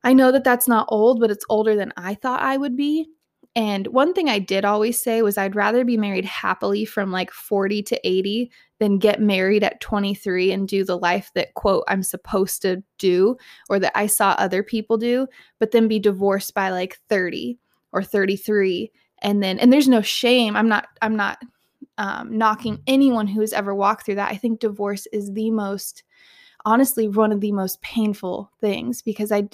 I 0.03 0.13
know 0.13 0.31
that 0.31 0.43
that's 0.43 0.67
not 0.67 0.87
old, 0.89 1.19
but 1.19 1.31
it's 1.31 1.45
older 1.49 1.75
than 1.75 1.93
I 1.97 2.13
thought 2.13 2.41
I 2.41 2.57
would 2.57 2.75
be. 2.77 3.07
And 3.55 3.87
one 3.87 4.13
thing 4.13 4.29
I 4.29 4.37
did 4.37 4.65
always 4.65 5.01
say 5.01 5.23
was 5.23 5.35
I'd 5.35 5.55
rather 5.55 5.83
be 5.83 5.97
married 5.97 6.25
happily 6.25 6.85
from 6.85 7.11
like 7.11 7.31
40 7.31 7.81
to 7.83 8.07
80 8.07 8.51
than 8.79 8.99
get 8.99 9.19
married 9.19 9.63
at 9.63 9.81
23 9.81 10.51
and 10.51 10.67
do 10.67 10.85
the 10.85 10.97
life 10.97 11.31
that, 11.33 11.55
quote, 11.55 11.83
I'm 11.87 12.03
supposed 12.03 12.61
to 12.61 12.83
do 12.99 13.35
or 13.67 13.79
that 13.79 13.93
I 13.95 14.05
saw 14.05 14.35
other 14.37 14.61
people 14.61 14.97
do, 14.97 15.25
but 15.59 15.71
then 15.71 15.87
be 15.87 15.97
divorced 15.97 16.53
by 16.53 16.69
like 16.69 16.99
30 17.09 17.57
or 17.93 18.03
33 18.03 18.91
and 19.23 19.41
then 19.41 19.57
and 19.59 19.71
there's 19.71 19.87
no 19.87 20.01
shame 20.01 20.55
i'm 20.55 20.67
not 20.67 20.87
i'm 21.01 21.15
not 21.15 21.39
um, 21.97 22.37
knocking 22.37 22.81
anyone 22.87 23.27
who 23.27 23.41
has 23.41 23.53
ever 23.53 23.73
walked 23.73 24.05
through 24.05 24.15
that. 24.15 24.31
I 24.31 24.37
think 24.37 24.59
divorce 24.59 25.07
is 25.11 25.33
the 25.33 25.51
most 25.51 26.03
honestly 26.65 27.07
one 27.07 27.31
of 27.31 27.39
the 27.39 27.51
most 27.53 27.81
painful 27.81 28.51
things 28.59 29.01
because 29.01 29.31
i 29.31 29.47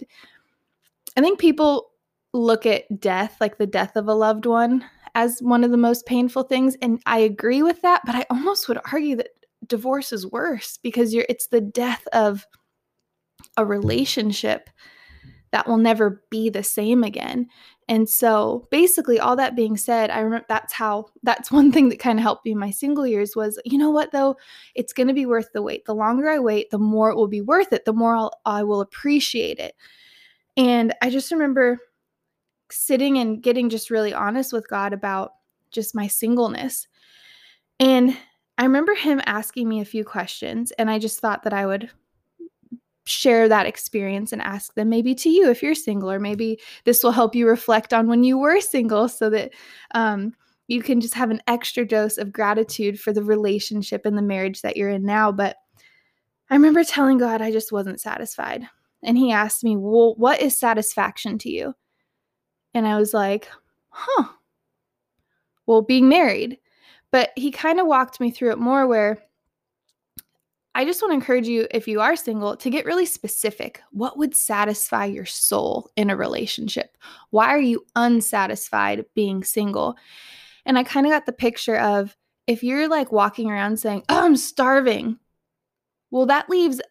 i 1.15 1.21
think 1.21 1.39
people 1.39 1.91
look 2.33 2.65
at 2.65 2.99
death 2.99 3.37
like 3.39 3.57
the 3.57 3.67
death 3.67 3.95
of 3.95 4.07
a 4.07 4.13
loved 4.13 4.47
one 4.47 4.83
as 5.13 5.39
one 5.39 5.63
of 5.63 5.69
the 5.69 5.77
most 5.77 6.07
painful 6.07 6.41
things 6.41 6.75
and 6.81 6.99
i 7.05 7.19
agree 7.19 7.61
with 7.61 7.79
that 7.81 8.01
but 8.05 8.15
i 8.15 8.25
almost 8.31 8.67
would 8.67 8.79
argue 8.91 9.15
that 9.15 9.29
divorce 9.67 10.11
is 10.11 10.25
worse 10.25 10.77
because 10.77 11.13
you're 11.13 11.25
it's 11.29 11.47
the 11.47 11.61
death 11.61 12.07
of 12.13 12.47
a 13.57 13.65
relationship 13.65 14.69
that 15.53 15.67
will 15.67 15.77
never 15.77 16.23
be 16.31 16.49
the 16.49 16.63
same 16.63 17.03
again. 17.03 17.47
And 17.87 18.09
so 18.09 18.67
basically 18.71 19.19
all 19.19 19.35
that 19.35 19.55
being 19.55 19.77
said, 19.77 20.09
I 20.09 20.19
remember 20.19 20.47
that's 20.49 20.73
how 20.73 21.05
that's 21.21 21.51
one 21.59 21.71
thing 21.71 21.89
that 21.89 21.99
kind 21.99 22.17
of 22.17 22.23
helped 22.23 22.43
me 22.43 22.51
in 22.51 22.57
my 22.57 22.71
single 22.71 23.05
years 23.05 23.35
was, 23.35 23.61
you 23.63 23.77
know 23.77 23.91
what 23.91 24.11
though, 24.11 24.35
it's 24.73 24.93
going 24.93 25.07
to 25.07 25.13
be 25.13 25.27
worth 25.27 25.53
the 25.53 25.61
wait. 25.61 25.85
The 25.85 25.93
longer 25.93 26.27
I 26.27 26.39
wait, 26.39 26.71
the 26.71 26.79
more 26.79 27.11
it 27.11 27.15
will 27.15 27.27
be 27.27 27.41
worth 27.41 27.71
it, 27.71 27.85
the 27.85 27.93
more 27.93 28.15
I'll, 28.15 28.31
I 28.45 28.63
will 28.63 28.81
appreciate 28.81 29.59
it. 29.59 29.75
And 30.57 30.93
I 31.03 31.11
just 31.11 31.31
remember 31.31 31.79
sitting 32.71 33.19
and 33.19 33.41
getting 33.41 33.69
just 33.69 33.91
really 33.91 34.13
honest 34.13 34.53
with 34.53 34.67
God 34.67 34.91
about 34.91 35.33
just 35.69 35.93
my 35.93 36.07
singleness. 36.07 36.87
And 37.79 38.17
I 38.57 38.63
remember 38.63 38.95
him 38.95 39.21
asking 39.27 39.69
me 39.69 39.81
a 39.81 39.85
few 39.85 40.03
questions, 40.03 40.71
and 40.71 40.89
I 40.89 40.99
just 40.99 41.19
thought 41.19 41.43
that 41.43 41.53
I 41.53 41.65
would 41.65 41.89
share 43.05 43.49
that 43.49 43.65
experience 43.65 44.31
and 44.31 44.41
ask 44.41 44.73
them 44.75 44.89
maybe 44.89 45.13
to 45.15 45.29
you 45.29 45.49
if 45.49 45.61
you're 45.61 45.75
single, 45.75 46.09
or 46.09 46.19
maybe 46.19 46.59
this 46.85 47.03
will 47.03 47.11
help 47.11 47.35
you 47.35 47.47
reflect 47.47 47.93
on 47.93 48.07
when 48.07 48.23
you 48.23 48.37
were 48.37 48.61
single 48.61 49.09
so 49.09 49.29
that 49.29 49.51
um, 49.93 50.33
you 50.67 50.81
can 50.81 51.01
just 51.01 51.13
have 51.13 51.31
an 51.31 51.41
extra 51.47 51.85
dose 51.85 52.17
of 52.17 52.31
gratitude 52.31 52.99
for 52.99 53.11
the 53.11 53.23
relationship 53.23 54.05
and 54.05 54.17
the 54.17 54.21
marriage 54.21 54.61
that 54.61 54.77
you're 54.77 54.89
in 54.89 55.05
now. 55.05 55.31
But 55.31 55.57
I 56.49 56.55
remember 56.55 56.83
telling 56.83 57.17
God 57.17 57.41
I 57.41 57.51
just 57.51 57.71
wasn't 57.71 58.01
satisfied. 58.01 58.67
And 59.03 59.17
he 59.17 59.31
asked 59.31 59.63
me, 59.63 59.75
Well, 59.75 60.15
what 60.15 60.41
is 60.41 60.57
satisfaction 60.57 61.37
to 61.39 61.49
you? 61.49 61.73
And 62.73 62.87
I 62.87 62.97
was 62.97 63.13
like, 63.13 63.49
Huh. 63.89 64.29
Well, 65.65 65.81
being 65.81 66.09
married. 66.09 66.57
But 67.11 67.31
he 67.35 67.51
kind 67.51 67.79
of 67.79 67.87
walked 67.87 68.19
me 68.19 68.31
through 68.31 68.51
it 68.51 68.57
more 68.57 68.87
where 68.87 69.19
I 70.75 70.85
just 70.85 71.01
want 71.01 71.11
to 71.11 71.15
encourage 71.15 71.47
you, 71.47 71.67
if 71.71 71.87
you 71.87 72.01
are 72.01 72.15
single, 72.15 72.57
to 72.57 72.69
get 72.69 72.85
really 72.85 73.05
specific. 73.05 73.81
What 73.91 74.17
would 74.17 74.35
satisfy 74.35 75.05
your 75.05 75.25
soul 75.25 75.91
in 75.95 76.09
a 76.09 76.15
relationship? 76.15 76.97
Why 77.29 77.49
are 77.49 77.59
you 77.59 77.85
unsatisfied 77.95 79.05
being 79.13 79.43
single? 79.43 79.95
And 80.65 80.77
I 80.77 80.83
kind 80.83 81.05
of 81.05 81.11
got 81.11 81.27
the 81.27 81.31
picture 81.31 81.77
of 81.77 82.17
if 82.47 82.63
you're 82.63 82.87
like 82.87 83.11
walking 83.11 83.51
around 83.51 83.77
saying, 83.77 84.03
oh, 84.09 84.25
I'm 84.25 84.35
starving, 84.35 85.19
well, 86.09 86.25
that 86.25 86.49
leaves, 86.49 86.81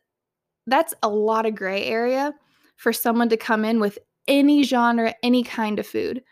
that's 0.67 0.95
a 1.03 1.09
lot 1.09 1.47
of 1.47 1.57
gray 1.57 1.85
area 1.85 2.35
for 2.77 2.93
someone 2.93 3.29
to 3.31 3.37
come 3.37 3.65
in 3.65 3.81
with 3.81 3.99
any 4.29 4.63
genre, 4.63 5.15
any 5.23 5.43
kind 5.43 5.79
of 5.79 5.87
food. 5.87 6.23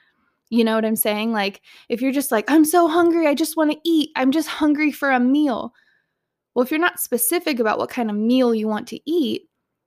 You 0.51 0.65
know 0.65 0.75
what 0.75 0.85
I'm 0.85 0.97
saying? 0.97 1.33
Like, 1.33 1.63
if 1.89 2.01
you're 2.01 2.13
just 2.13 2.33
like, 2.33 2.51
I'm 2.51 2.65
so 2.65 2.89
hungry, 2.89 3.27
I 3.27 3.35
just 3.35 3.57
want 3.57 3.73
to 3.73 3.79
eat, 3.85 4.11
I'm 4.17 4.31
just 4.31 4.49
hungry 4.49 4.93
for 4.93 5.11
a 5.11 5.21
meal 5.21 5.75
well, 6.55 6.65
if 6.65 6.71
you're 6.71 6.81
not 6.81 7.01
specific 7.01 7.61
about 7.61 7.79
what 7.79 7.91
kind 7.91 8.11
of 8.11 8.17
meal 8.17 8.55
you 8.55 8.67
want 8.67 8.89
to 8.89 9.11
eat, 9.11 9.43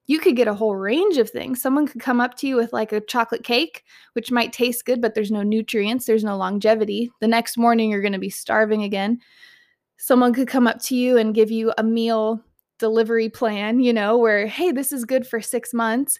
you 0.05 0.19
could 0.19 0.35
get 0.35 0.47
a 0.47 0.53
whole 0.53 0.75
range 0.75 1.17
of 1.17 1.29
things. 1.29 1.61
Someone 1.61 1.87
could 1.87 2.01
come 2.01 2.19
up 2.19 2.35
to 2.35 2.47
you 2.47 2.55
with 2.55 2.73
like 2.73 2.91
a 2.91 3.01
chocolate 3.01 3.43
cake, 3.43 3.83
which 4.13 4.31
might 4.31 4.51
taste 4.51 4.85
good, 4.85 5.01
but 5.01 5.15
there's 5.15 5.31
no 5.31 5.43
nutrients, 5.43 6.05
there's 6.05 6.23
no 6.23 6.35
longevity. 6.35 7.09
The 7.21 7.27
next 7.27 7.57
morning, 7.57 7.89
you're 7.89 8.01
going 8.01 8.13
to 8.13 8.19
be 8.19 8.29
starving 8.29 8.83
again. 8.83 9.19
Someone 9.97 10.33
could 10.33 10.47
come 10.47 10.67
up 10.67 10.81
to 10.83 10.95
you 10.95 11.17
and 11.17 11.35
give 11.35 11.51
you 11.51 11.73
a 11.77 11.83
meal 11.83 12.43
delivery 12.79 13.29
plan, 13.29 13.79
you 13.79 13.93
know, 13.93 14.17
where, 14.17 14.45
hey, 14.45 14.71
this 14.71 14.91
is 14.91 15.05
good 15.05 15.25
for 15.25 15.39
six 15.39 15.73
months. 15.73 16.19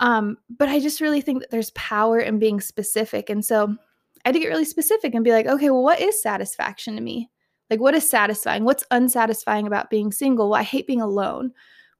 Um, 0.00 0.38
but 0.48 0.70
I 0.70 0.80
just 0.80 1.02
really 1.02 1.20
think 1.20 1.40
that 1.40 1.50
there's 1.50 1.70
power 1.70 2.18
in 2.18 2.38
being 2.38 2.60
specific. 2.60 3.28
And 3.28 3.44
so 3.44 3.76
I 4.24 4.28
had 4.28 4.32
to 4.32 4.40
get 4.40 4.48
really 4.48 4.64
specific 4.64 5.14
and 5.14 5.22
be 5.22 5.32
like, 5.32 5.46
okay, 5.46 5.68
well, 5.68 5.82
what 5.82 6.00
is 6.00 6.22
satisfaction 6.22 6.96
to 6.96 7.02
me? 7.02 7.28
Like, 7.72 7.80
what 7.80 7.94
is 7.94 8.06
satisfying? 8.06 8.64
What's 8.66 8.84
unsatisfying 8.90 9.66
about 9.66 9.88
being 9.88 10.12
single? 10.12 10.50
Well, 10.50 10.60
I 10.60 10.62
hate 10.62 10.86
being 10.86 11.00
alone. 11.00 11.52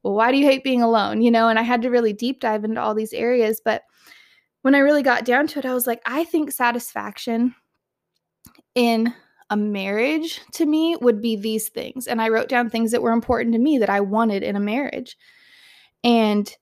Well, 0.03 0.13
why 0.13 0.31
do 0.31 0.37
you 0.37 0.45
hate 0.45 0.63
being 0.63 0.83
alone? 0.83 1.23
You 1.23 1.31
know, 1.31 1.49
and 1.49 1.59
I 1.59 1.63
had 1.63 1.81
to 1.81 1.89
really 1.89 2.13
deep 2.13 2.41
dive 2.41 2.63
into 2.63 2.79
all 2.79 2.95
these 2.95 3.15
areas. 3.15 3.59
But 3.65 3.85
when 4.61 4.75
I 4.75 4.81
really 4.81 5.03
got 5.03 5.25
down 5.25 5.47
to 5.47 5.61
it, 5.61 5.65
I 5.65 5.73
was 5.73 5.87
like, 5.87 6.03
I 6.05 6.25
think 6.25 6.53
satisfaction 6.53 7.55
in 8.75 9.15
a 9.49 9.57
marriage 9.57 10.43
to 10.53 10.67
me 10.67 10.95
would 11.01 11.23
be 11.23 11.37
these 11.37 11.71
things. 11.71 12.07
And 12.07 12.21
I 12.21 12.29
wrote 12.29 12.51
down 12.51 12.69
things 12.69 12.91
that 12.91 13.01
were 13.01 13.13
important 13.13 13.55
to 13.55 13.59
me 13.59 13.79
that 13.79 13.89
I 13.89 14.01
wanted 14.01 14.43
in 14.43 14.57
a 14.57 14.61
marriage. 14.61 15.17
And 16.05 16.55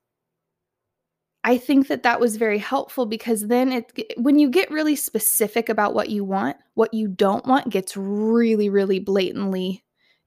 I 1.43 1.57
think 1.57 1.89
that 1.89 2.03
that 2.03 2.21
was 2.21 2.37
very 2.37 2.59
helpful 2.59 3.07
because 3.07 3.47
then 3.47 3.73
it 3.73 4.13
when 4.19 4.39
you 4.39 4.51
get 4.51 4.71
really 4.71 4.97
specific 4.97 5.69
about 5.69 5.95
what 5.95 6.11
you 6.11 6.23
want, 6.23 6.57
what 6.75 6.93
you 6.93 7.09
don't 7.09 7.47
want 7.47 7.71
gets 7.71 7.97
really 7.97 8.69
really 8.69 8.99
blatantly 8.99 9.83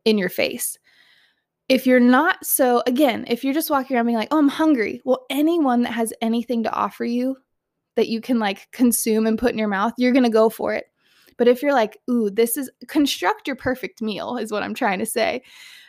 in 0.06 0.18
your 0.18 0.30
face. 0.30 0.78
If 1.70 1.86
you're 1.88 2.00
not 2.00 2.46
so 2.46 2.84
again, 2.88 3.26
if 3.28 3.44
you're 3.44 3.54
just 3.54 3.70
walking 3.70 3.96
around 3.96 4.08
being 4.08 4.18
like, 4.18 4.30
"Oh, 4.32 4.40
I'm 4.40 4.50
hungry." 4.50 5.02
Well, 5.06 5.26
anyone 5.30 5.84
that 5.84 5.94
has 5.94 6.14
anything 6.22 6.64
to 6.64 6.74
offer 6.74 7.06
you 7.06 7.38
that 7.96 8.10
you 8.10 8.20
can 8.22 8.40
like 8.40 8.72
consume 8.72 9.28
and 9.28 9.38
put 9.38 9.52
in 9.52 9.60
your 9.60 9.68
mouth, 9.68 9.94
you're 9.98 10.12
going 10.14 10.24
to 10.24 10.30
go 10.30 10.50
for 10.50 10.74
it. 10.74 10.86
But 11.38 11.48
if 11.48 11.62
you're 11.62 11.74
like, 11.74 11.98
"Ooh, 12.10 12.30
this 12.30 12.58
is 12.58 12.70
construct 12.88 13.48
your 13.48 13.56
perfect 13.56 14.02
meal," 14.02 14.38
is 14.38 14.52
what 14.52 14.64
I'm 14.64 14.74
trying 14.74 15.00
to 15.00 15.06
say 15.06 15.44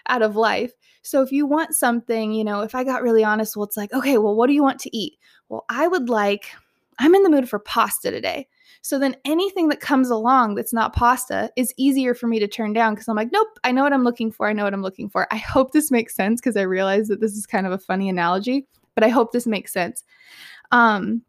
out 0.09 0.23
of 0.23 0.37
life. 0.37 0.73
So 1.05 1.21
if 1.23 1.31
you 1.31 1.47
want 1.47 1.75
something, 1.75 2.33
you 2.33 2.45
know, 2.45 2.63
if 2.63 2.75
I 2.75 2.83
got 2.83 3.03
really 3.03 3.23
honest, 3.23 3.57
well, 3.57 3.65
it's 3.65 3.77
like, 3.77 3.93
okay, 3.93 4.17
well, 4.17 4.35
what 4.35 4.47
do 4.47 4.55
you 4.55 4.63
want 4.63 4.81
to 4.81 4.97
eat? 4.97 5.19
Well, 5.51 5.67
I 5.69 5.87
would 5.87 6.09
like, 6.09 6.47
I'm 6.99 7.15
in 7.15 7.23
the 7.23 7.31
mood 7.31 7.49
for 7.49 7.59
pasta 7.59 8.11
today. 8.11 8.49
So 8.81 8.99
then 8.99 9.15
anything 9.27 9.69
that 9.69 9.81
comes 9.81 10.09
along 10.09 10.55
that's 10.55 10.73
not 10.73 10.95
pasta 10.95 11.51
is 11.57 11.75
easier 11.77 12.15
for 12.15 12.27
me 12.27 12.39
to 12.39 12.49
turn 12.49 12.73
down 12.73 12.95
because 12.95 13.07
I'm 13.07 13.17
like, 13.17 13.33
nope, 13.33 13.59
I 13.65 13.71
know 13.71 13.83
what 13.83 13.93
I'm 13.93 14.03
looking 14.03 14.33
for. 14.33 14.49
I 14.49 14.55
know 14.55 14.65
what 14.65 14.73
I'm 14.73 14.83
looking 14.83 15.11
for. 15.11 15.27
I 15.31 15.37
hope 15.37 15.73
this 15.73 15.91
makes 15.91 16.15
sense 16.15 16.41
because 16.41 16.57
I 16.57 16.63
realize 16.63 17.09
that 17.09 17.21
this 17.21 17.33
is 17.33 17.47
kind 17.47 17.67
of 17.67 17.73
a 17.73 17.79
funny 17.79 18.09
analogy, 18.09 18.67
but 18.95 19.05
I 19.05 19.09
hope 19.09 19.33
this 19.33 19.47
makes 19.47 19.75
sense. 19.75 20.05
Um, 20.73 21.23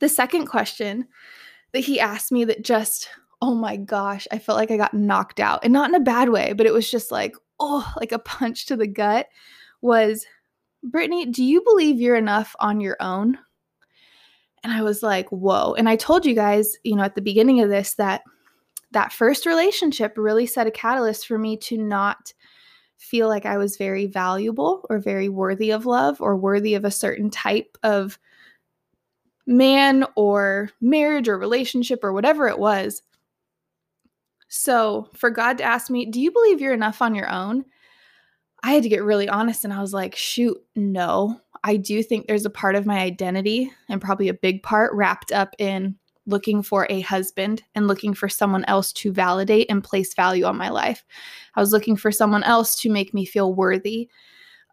the 0.00 0.08
second 0.08 0.46
question 0.46 1.06
that 1.72 1.80
he 1.80 2.00
asked 2.00 2.32
me 2.32 2.44
that 2.46 2.64
just, 2.64 3.08
oh 3.42 3.54
my 3.54 3.76
gosh, 3.76 4.26
I 4.32 4.38
felt 4.38 4.58
like 4.58 4.72
I 4.72 4.76
got 4.76 4.94
knocked 4.94 5.38
out 5.38 5.60
and 5.62 5.72
not 5.72 5.88
in 5.88 5.94
a 5.94 6.00
bad 6.00 6.30
way, 6.30 6.52
but 6.52 6.66
it 6.66 6.72
was 6.72 6.90
just 6.90 7.12
like, 7.12 7.36
oh, 7.60 7.92
like 7.96 8.12
a 8.12 8.18
punch 8.18 8.66
to 8.66 8.76
the 8.76 8.86
gut 8.86 9.28
was 9.80 10.26
Brittany, 10.82 11.26
do 11.26 11.42
you 11.44 11.62
believe 11.62 12.00
you're 12.00 12.16
enough 12.16 12.54
on 12.60 12.80
your 12.80 12.96
own? 13.00 13.38
And 14.62 14.72
I 14.72 14.82
was 14.82 15.02
like, 15.02 15.28
whoa. 15.30 15.74
And 15.74 15.88
I 15.88 15.96
told 15.96 16.26
you 16.26 16.34
guys, 16.34 16.76
you 16.82 16.96
know, 16.96 17.02
at 17.02 17.14
the 17.14 17.20
beginning 17.20 17.60
of 17.60 17.68
this 17.68 17.94
that 17.94 18.22
that 18.92 19.12
first 19.12 19.44
relationship 19.44 20.14
really 20.16 20.46
set 20.46 20.66
a 20.66 20.70
catalyst 20.70 21.26
for 21.26 21.38
me 21.38 21.56
to 21.58 21.76
not 21.76 22.32
feel 22.96 23.28
like 23.28 23.46
I 23.46 23.58
was 23.58 23.76
very 23.76 24.06
valuable 24.06 24.84
or 24.90 24.98
very 24.98 25.28
worthy 25.28 25.70
of 25.70 25.86
love 25.86 26.20
or 26.20 26.36
worthy 26.36 26.74
of 26.74 26.84
a 26.84 26.90
certain 26.90 27.30
type 27.30 27.76
of 27.82 28.18
man 29.46 30.04
or 30.16 30.70
marriage 30.80 31.28
or 31.28 31.38
relationship 31.38 32.02
or 32.02 32.12
whatever 32.12 32.48
it 32.48 32.58
was. 32.58 33.02
So, 34.48 35.08
for 35.14 35.30
God 35.30 35.58
to 35.58 35.64
ask 35.64 35.90
me, 35.90 36.06
Do 36.06 36.20
you 36.20 36.30
believe 36.30 36.60
you're 36.60 36.74
enough 36.74 37.02
on 37.02 37.14
your 37.14 37.30
own? 37.30 37.64
I 38.62 38.72
had 38.72 38.82
to 38.82 38.88
get 38.88 39.04
really 39.04 39.28
honest 39.28 39.64
and 39.64 39.72
I 39.72 39.80
was 39.80 39.92
like, 39.92 40.16
Shoot, 40.16 40.58
no. 40.74 41.40
I 41.64 41.76
do 41.76 42.02
think 42.02 42.26
there's 42.26 42.46
a 42.46 42.50
part 42.50 42.76
of 42.76 42.86
my 42.86 42.98
identity 43.00 43.70
and 43.88 44.00
probably 44.00 44.28
a 44.28 44.34
big 44.34 44.62
part 44.62 44.92
wrapped 44.94 45.32
up 45.32 45.54
in 45.58 45.96
looking 46.26 46.62
for 46.62 46.86
a 46.88 47.00
husband 47.00 47.62
and 47.74 47.88
looking 47.88 48.14
for 48.14 48.28
someone 48.28 48.64
else 48.66 48.92
to 48.92 49.12
validate 49.12 49.66
and 49.70 49.82
place 49.82 50.14
value 50.14 50.44
on 50.44 50.56
my 50.56 50.68
life. 50.68 51.04
I 51.56 51.60
was 51.60 51.72
looking 51.72 51.96
for 51.96 52.12
someone 52.12 52.44
else 52.44 52.76
to 52.82 52.90
make 52.90 53.14
me 53.14 53.24
feel 53.24 53.54
worthy 53.54 54.08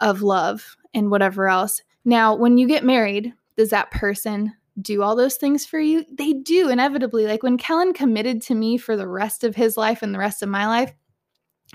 of 0.02 0.22
love 0.22 0.76
and 0.94 1.10
whatever 1.10 1.48
else. 1.48 1.82
Now, 2.04 2.36
when 2.36 2.58
you 2.58 2.68
get 2.68 2.84
married, 2.84 3.34
does 3.58 3.70
that 3.70 3.90
person 3.90 4.54
do 4.82 5.02
all 5.02 5.16
those 5.16 5.36
things 5.36 5.66
for 5.66 5.80
you? 5.80 6.06
They 6.12 6.34
do 6.34 6.70
inevitably. 6.70 7.26
Like 7.26 7.44
when 7.44 7.58
Kellen 7.58 7.94
committed 7.94 8.42
to 8.44 8.56
me 8.56 8.78
for 8.78 8.98
the 8.98 9.08
rest 9.08 9.44
of 9.44 9.56
his 9.56 9.78
life 9.78 10.02
and 10.02 10.14
the 10.14 10.20
rest 10.20 10.44
of 10.44 10.50
my 10.50 10.68
life, 10.68 10.94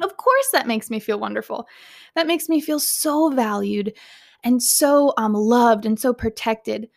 of 0.03 0.17
course 0.17 0.49
that 0.53 0.67
makes 0.67 0.91
me 0.91 1.01
feel 1.01 1.19
wonderful. 1.19 1.67
That 2.15 2.27
makes 2.27 2.49
me 2.49 2.61
feel 2.61 2.79
so 2.79 3.31
valued 3.31 3.95
and 4.45 4.63
so 4.63 5.13
um, 5.17 5.35
loved 5.35 5.87
and 5.87 5.99
so 5.99 6.13
protected. 6.13 6.89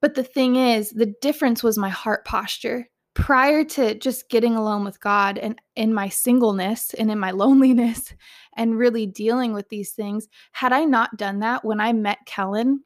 But 0.00 0.14
the 0.14 0.22
thing 0.22 0.56
is, 0.56 0.90
the 0.90 1.14
difference 1.20 1.62
was 1.62 1.78
my 1.78 1.88
heart 1.88 2.24
posture. 2.24 2.88
Prior 3.14 3.64
to 3.64 3.94
just 3.94 4.28
getting 4.28 4.54
alone 4.54 4.84
with 4.84 5.00
God 5.00 5.38
and 5.38 5.58
in 5.74 5.94
my 5.94 6.10
singleness 6.10 6.92
and 6.94 7.10
in 7.10 7.18
my 7.18 7.30
loneliness 7.32 8.12
and 8.56 8.78
really 8.78 9.06
dealing 9.06 9.54
with 9.54 9.68
these 9.70 9.92
things, 9.92 10.28
had 10.52 10.72
I 10.72 10.84
not 10.84 11.16
done 11.16 11.40
that 11.40 11.64
when 11.64 11.80
I 11.80 11.92
met 11.94 12.18
Kellen, 12.26 12.84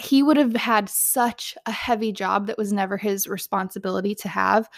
he 0.00 0.22
would 0.22 0.36
have 0.36 0.54
had 0.56 0.88
such 0.88 1.56
a 1.66 1.72
heavy 1.72 2.12
job 2.12 2.46
that 2.46 2.58
was 2.58 2.72
never 2.72 2.96
his 2.96 3.28
responsibility 3.28 4.14
to 4.16 4.28
have 4.28 4.68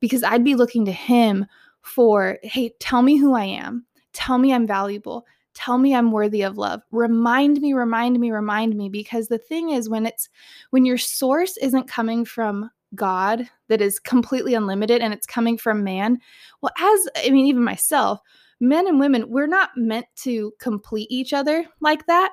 because 0.00 0.22
I'd 0.22 0.44
be 0.44 0.54
looking 0.54 0.84
to 0.84 0.92
him 0.92 1.46
for, 1.80 2.38
hey, 2.42 2.74
tell 2.78 3.02
me 3.02 3.16
who 3.16 3.34
I 3.34 3.44
am. 3.44 3.84
Tell 4.12 4.38
me 4.38 4.52
I'm 4.52 4.66
valuable. 4.66 5.26
Tell 5.54 5.78
me 5.78 5.94
I'm 5.94 6.12
worthy 6.12 6.42
of 6.42 6.56
love. 6.56 6.82
Remind 6.92 7.60
me, 7.60 7.72
remind 7.72 8.18
me, 8.18 8.30
remind 8.30 8.76
me. 8.76 8.88
Because 8.88 9.28
the 9.28 9.38
thing 9.38 9.70
is, 9.70 9.88
when 9.88 10.06
it's 10.06 10.28
when 10.70 10.84
your 10.84 10.98
source 10.98 11.56
isn't 11.58 11.88
coming 11.88 12.24
from 12.24 12.70
God 12.94 13.48
that 13.68 13.80
is 13.80 13.98
completely 13.98 14.54
unlimited 14.54 15.02
and 15.02 15.12
it's 15.12 15.26
coming 15.26 15.58
from 15.58 15.84
man, 15.84 16.18
well, 16.60 16.72
as 16.78 17.08
I 17.16 17.30
mean, 17.30 17.46
even 17.46 17.64
myself, 17.64 18.20
men 18.60 18.86
and 18.86 19.00
women, 19.00 19.28
we're 19.28 19.46
not 19.46 19.70
meant 19.76 20.06
to 20.16 20.52
complete 20.58 21.10
each 21.10 21.32
other 21.32 21.66
like 21.80 22.06
that. 22.06 22.30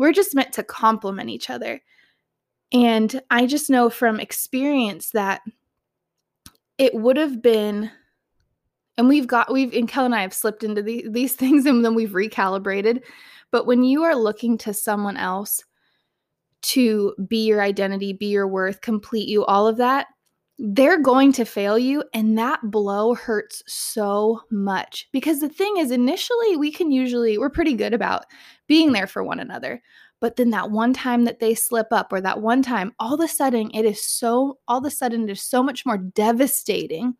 We're 0.00 0.12
just 0.12 0.34
meant 0.34 0.54
to 0.54 0.62
complement 0.62 1.28
each 1.28 1.50
other. 1.50 1.82
And 2.72 3.20
I 3.28 3.44
just 3.44 3.68
know 3.68 3.90
from 3.90 4.18
experience 4.18 5.10
that 5.10 5.42
it 6.78 6.94
would 6.94 7.18
have 7.18 7.42
been 7.42 7.90
and 8.96 9.10
we've 9.10 9.26
got 9.26 9.52
we've 9.52 9.74
and 9.74 9.86
Kel 9.86 10.06
and 10.06 10.14
I 10.14 10.22
have 10.22 10.32
slipped 10.32 10.64
into 10.64 10.82
the, 10.82 11.04
these 11.06 11.34
things 11.36 11.66
and 11.66 11.84
then 11.84 11.94
we've 11.94 12.12
recalibrated. 12.12 13.02
But 13.52 13.66
when 13.66 13.84
you 13.84 14.02
are 14.04 14.16
looking 14.16 14.56
to 14.58 14.72
someone 14.72 15.18
else 15.18 15.62
to 16.62 17.14
be 17.28 17.44
your 17.44 17.60
identity, 17.60 18.14
be 18.14 18.28
your 18.28 18.48
worth, 18.48 18.80
complete 18.80 19.28
you, 19.28 19.44
all 19.44 19.66
of 19.66 19.76
that, 19.76 20.06
they're 20.62 21.00
going 21.00 21.32
to 21.32 21.44
fail 21.46 21.78
you. 21.78 22.04
And 22.12 22.36
that 22.38 22.60
blow 22.70 23.14
hurts 23.14 23.62
so 23.66 24.42
much 24.50 25.08
because 25.10 25.40
the 25.40 25.48
thing 25.48 25.78
is, 25.78 25.90
initially, 25.90 26.56
we 26.56 26.70
can 26.70 26.92
usually, 26.92 27.38
we're 27.38 27.48
pretty 27.48 27.72
good 27.72 27.94
about 27.94 28.26
being 28.68 28.92
there 28.92 29.06
for 29.06 29.24
one 29.24 29.40
another. 29.40 29.82
But 30.20 30.36
then 30.36 30.50
that 30.50 30.70
one 30.70 30.92
time 30.92 31.24
that 31.24 31.40
they 31.40 31.54
slip 31.54 31.86
up, 31.92 32.12
or 32.12 32.20
that 32.20 32.42
one 32.42 32.60
time, 32.60 32.92
all 32.98 33.14
of 33.14 33.20
a 33.20 33.28
sudden, 33.28 33.70
it 33.72 33.86
is 33.86 34.04
so, 34.04 34.58
all 34.68 34.78
of 34.78 34.84
a 34.84 34.90
sudden, 34.90 35.22
it 35.22 35.32
is 35.32 35.42
so 35.42 35.62
much 35.62 35.86
more 35.86 35.96
devastating 35.96 37.14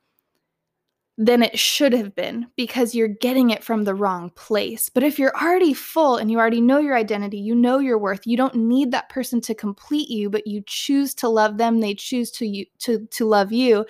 than 1.21 1.43
it 1.43 1.59
should 1.59 1.93
have 1.93 2.15
been 2.15 2.47
because 2.57 2.95
you're 2.95 3.07
getting 3.07 3.51
it 3.51 3.63
from 3.63 3.85
the 3.85 3.95
wrong 3.95 4.31
place. 4.37 4.89
But 4.89 5.03
if 5.03 5.19
you're 5.19 5.37
already 5.37 5.75
full 5.75 6.17
and 6.17 6.31
you 6.31 6.39
already 6.39 6.63
know 6.63 6.79
your 6.79 6.97
identity, 6.97 7.37
you 7.37 7.55
know 7.55 7.79
your 7.79 7.99
worth, 7.99 8.27
you 8.27 8.39
don't 8.39 8.55
need 8.55 8.91
that 8.93 9.11
person 9.11 9.39
to 9.43 9.55
complete 9.55 10.09
you, 10.09 10.31
but 10.31 10.47
you 10.47 10.63
choose 10.65 11.13
to 11.17 11.29
love 11.29 11.59
them, 11.59 11.81
they 11.81 11.95
choose 11.95 12.31
to 12.33 12.47
you 12.47 12.65
to 12.79 13.07
to 13.11 13.27
love 13.27 13.53
you 13.53 13.85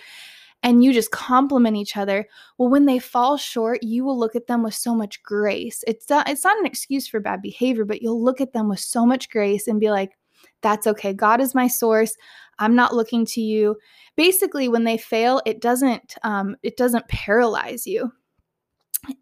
and 0.64 0.82
you 0.82 0.92
just 0.92 1.12
complement 1.12 1.76
each 1.76 1.96
other. 1.96 2.26
Well, 2.58 2.68
when 2.68 2.86
they 2.86 2.98
fall 2.98 3.36
short, 3.36 3.84
you 3.84 4.04
will 4.04 4.18
look 4.18 4.34
at 4.34 4.48
them 4.48 4.64
with 4.64 4.74
so 4.74 4.92
much 4.92 5.22
grace. 5.22 5.84
It's 5.86 6.10
not 6.10 6.28
it's 6.28 6.42
not 6.42 6.58
an 6.58 6.66
excuse 6.66 7.06
for 7.06 7.20
bad 7.20 7.42
behavior, 7.42 7.84
but 7.84 8.02
you'll 8.02 8.22
look 8.22 8.40
at 8.40 8.54
them 8.54 8.68
with 8.68 8.80
so 8.80 9.06
much 9.06 9.30
grace 9.30 9.68
and 9.68 9.78
be 9.78 9.92
like, 9.92 10.18
that's 10.62 10.88
okay. 10.88 11.12
God 11.12 11.40
is 11.40 11.54
my 11.54 11.68
source. 11.68 12.16
I'm 12.60 12.76
not 12.76 12.94
looking 12.94 13.24
to 13.26 13.40
you. 13.40 13.76
Basically, 14.16 14.68
when 14.68 14.84
they 14.84 14.98
fail, 14.98 15.40
it 15.46 15.60
doesn't 15.60 16.14
um, 16.22 16.56
it 16.62 16.76
doesn't 16.76 17.08
paralyze 17.08 17.86
you. 17.86 18.12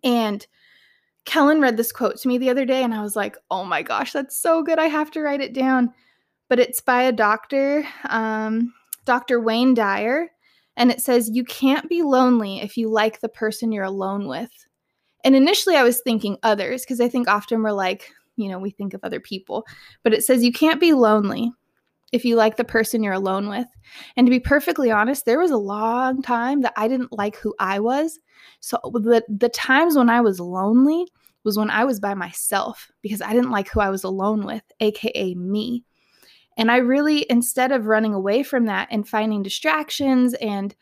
And 0.02 0.46
Kellen 1.24 1.60
read 1.60 1.76
this 1.76 1.92
quote 1.92 2.16
to 2.18 2.28
me 2.28 2.36
the 2.36 2.50
other 2.50 2.64
day, 2.64 2.82
and 2.82 2.92
I 2.92 3.02
was 3.02 3.16
like, 3.16 3.36
"Oh 3.50 3.64
my 3.64 3.82
gosh, 3.82 4.12
that's 4.12 4.38
so 4.38 4.62
good! 4.62 4.78
I 4.78 4.86
have 4.86 5.10
to 5.12 5.20
write 5.20 5.40
it 5.40 5.54
down." 5.54 5.92
But 6.48 6.58
it's 6.58 6.80
by 6.80 7.02
a 7.02 7.12
doctor, 7.12 7.86
um, 8.08 8.74
Dr. 9.04 9.40
Wayne 9.40 9.74
Dyer, 9.74 10.30
and 10.76 10.90
it 10.90 11.00
says, 11.00 11.30
"You 11.30 11.44
can't 11.44 11.88
be 11.88 12.02
lonely 12.02 12.60
if 12.60 12.76
you 12.76 12.90
like 12.90 13.20
the 13.20 13.28
person 13.28 13.72
you're 13.72 13.84
alone 13.84 14.26
with." 14.26 14.50
And 15.24 15.36
initially, 15.36 15.76
I 15.76 15.84
was 15.84 16.00
thinking 16.00 16.38
others 16.42 16.82
because 16.82 17.00
I 17.00 17.08
think 17.08 17.28
often 17.28 17.62
we're 17.62 17.72
like, 17.72 18.10
you 18.36 18.48
know, 18.48 18.58
we 18.58 18.70
think 18.70 18.94
of 18.94 19.00
other 19.02 19.20
people, 19.20 19.66
but 20.02 20.14
it 20.14 20.24
says 20.24 20.44
you 20.44 20.52
can't 20.52 20.80
be 20.80 20.92
lonely 20.92 21.52
if 22.12 22.24
you 22.24 22.36
like 22.36 22.56
the 22.56 22.64
person 22.64 23.02
you're 23.02 23.12
alone 23.12 23.48
with. 23.48 23.66
And 24.16 24.26
to 24.26 24.30
be 24.30 24.40
perfectly 24.40 24.90
honest, 24.90 25.24
there 25.24 25.38
was 25.38 25.50
a 25.50 25.58
long 25.58 26.22
time 26.22 26.62
that 26.62 26.72
I 26.76 26.88
didn't 26.88 27.12
like 27.12 27.36
who 27.36 27.54
I 27.58 27.80
was. 27.80 28.18
So 28.60 28.78
the 28.84 29.22
the 29.28 29.48
times 29.48 29.96
when 29.96 30.10
I 30.10 30.20
was 30.20 30.40
lonely 30.40 31.06
was 31.44 31.58
when 31.58 31.70
I 31.70 31.84
was 31.84 32.00
by 32.00 32.14
myself 32.14 32.90
because 33.02 33.22
I 33.22 33.32
didn't 33.32 33.50
like 33.50 33.68
who 33.68 33.80
I 33.80 33.90
was 33.90 34.04
alone 34.04 34.44
with, 34.44 34.62
aka 34.80 35.34
me. 35.34 35.84
And 36.56 36.70
I 36.70 36.78
really 36.78 37.26
instead 37.30 37.72
of 37.72 37.86
running 37.86 38.14
away 38.14 38.42
from 38.42 38.66
that 38.66 38.88
and 38.90 39.08
finding 39.08 39.42
distractions 39.42 40.34
and 40.34 40.74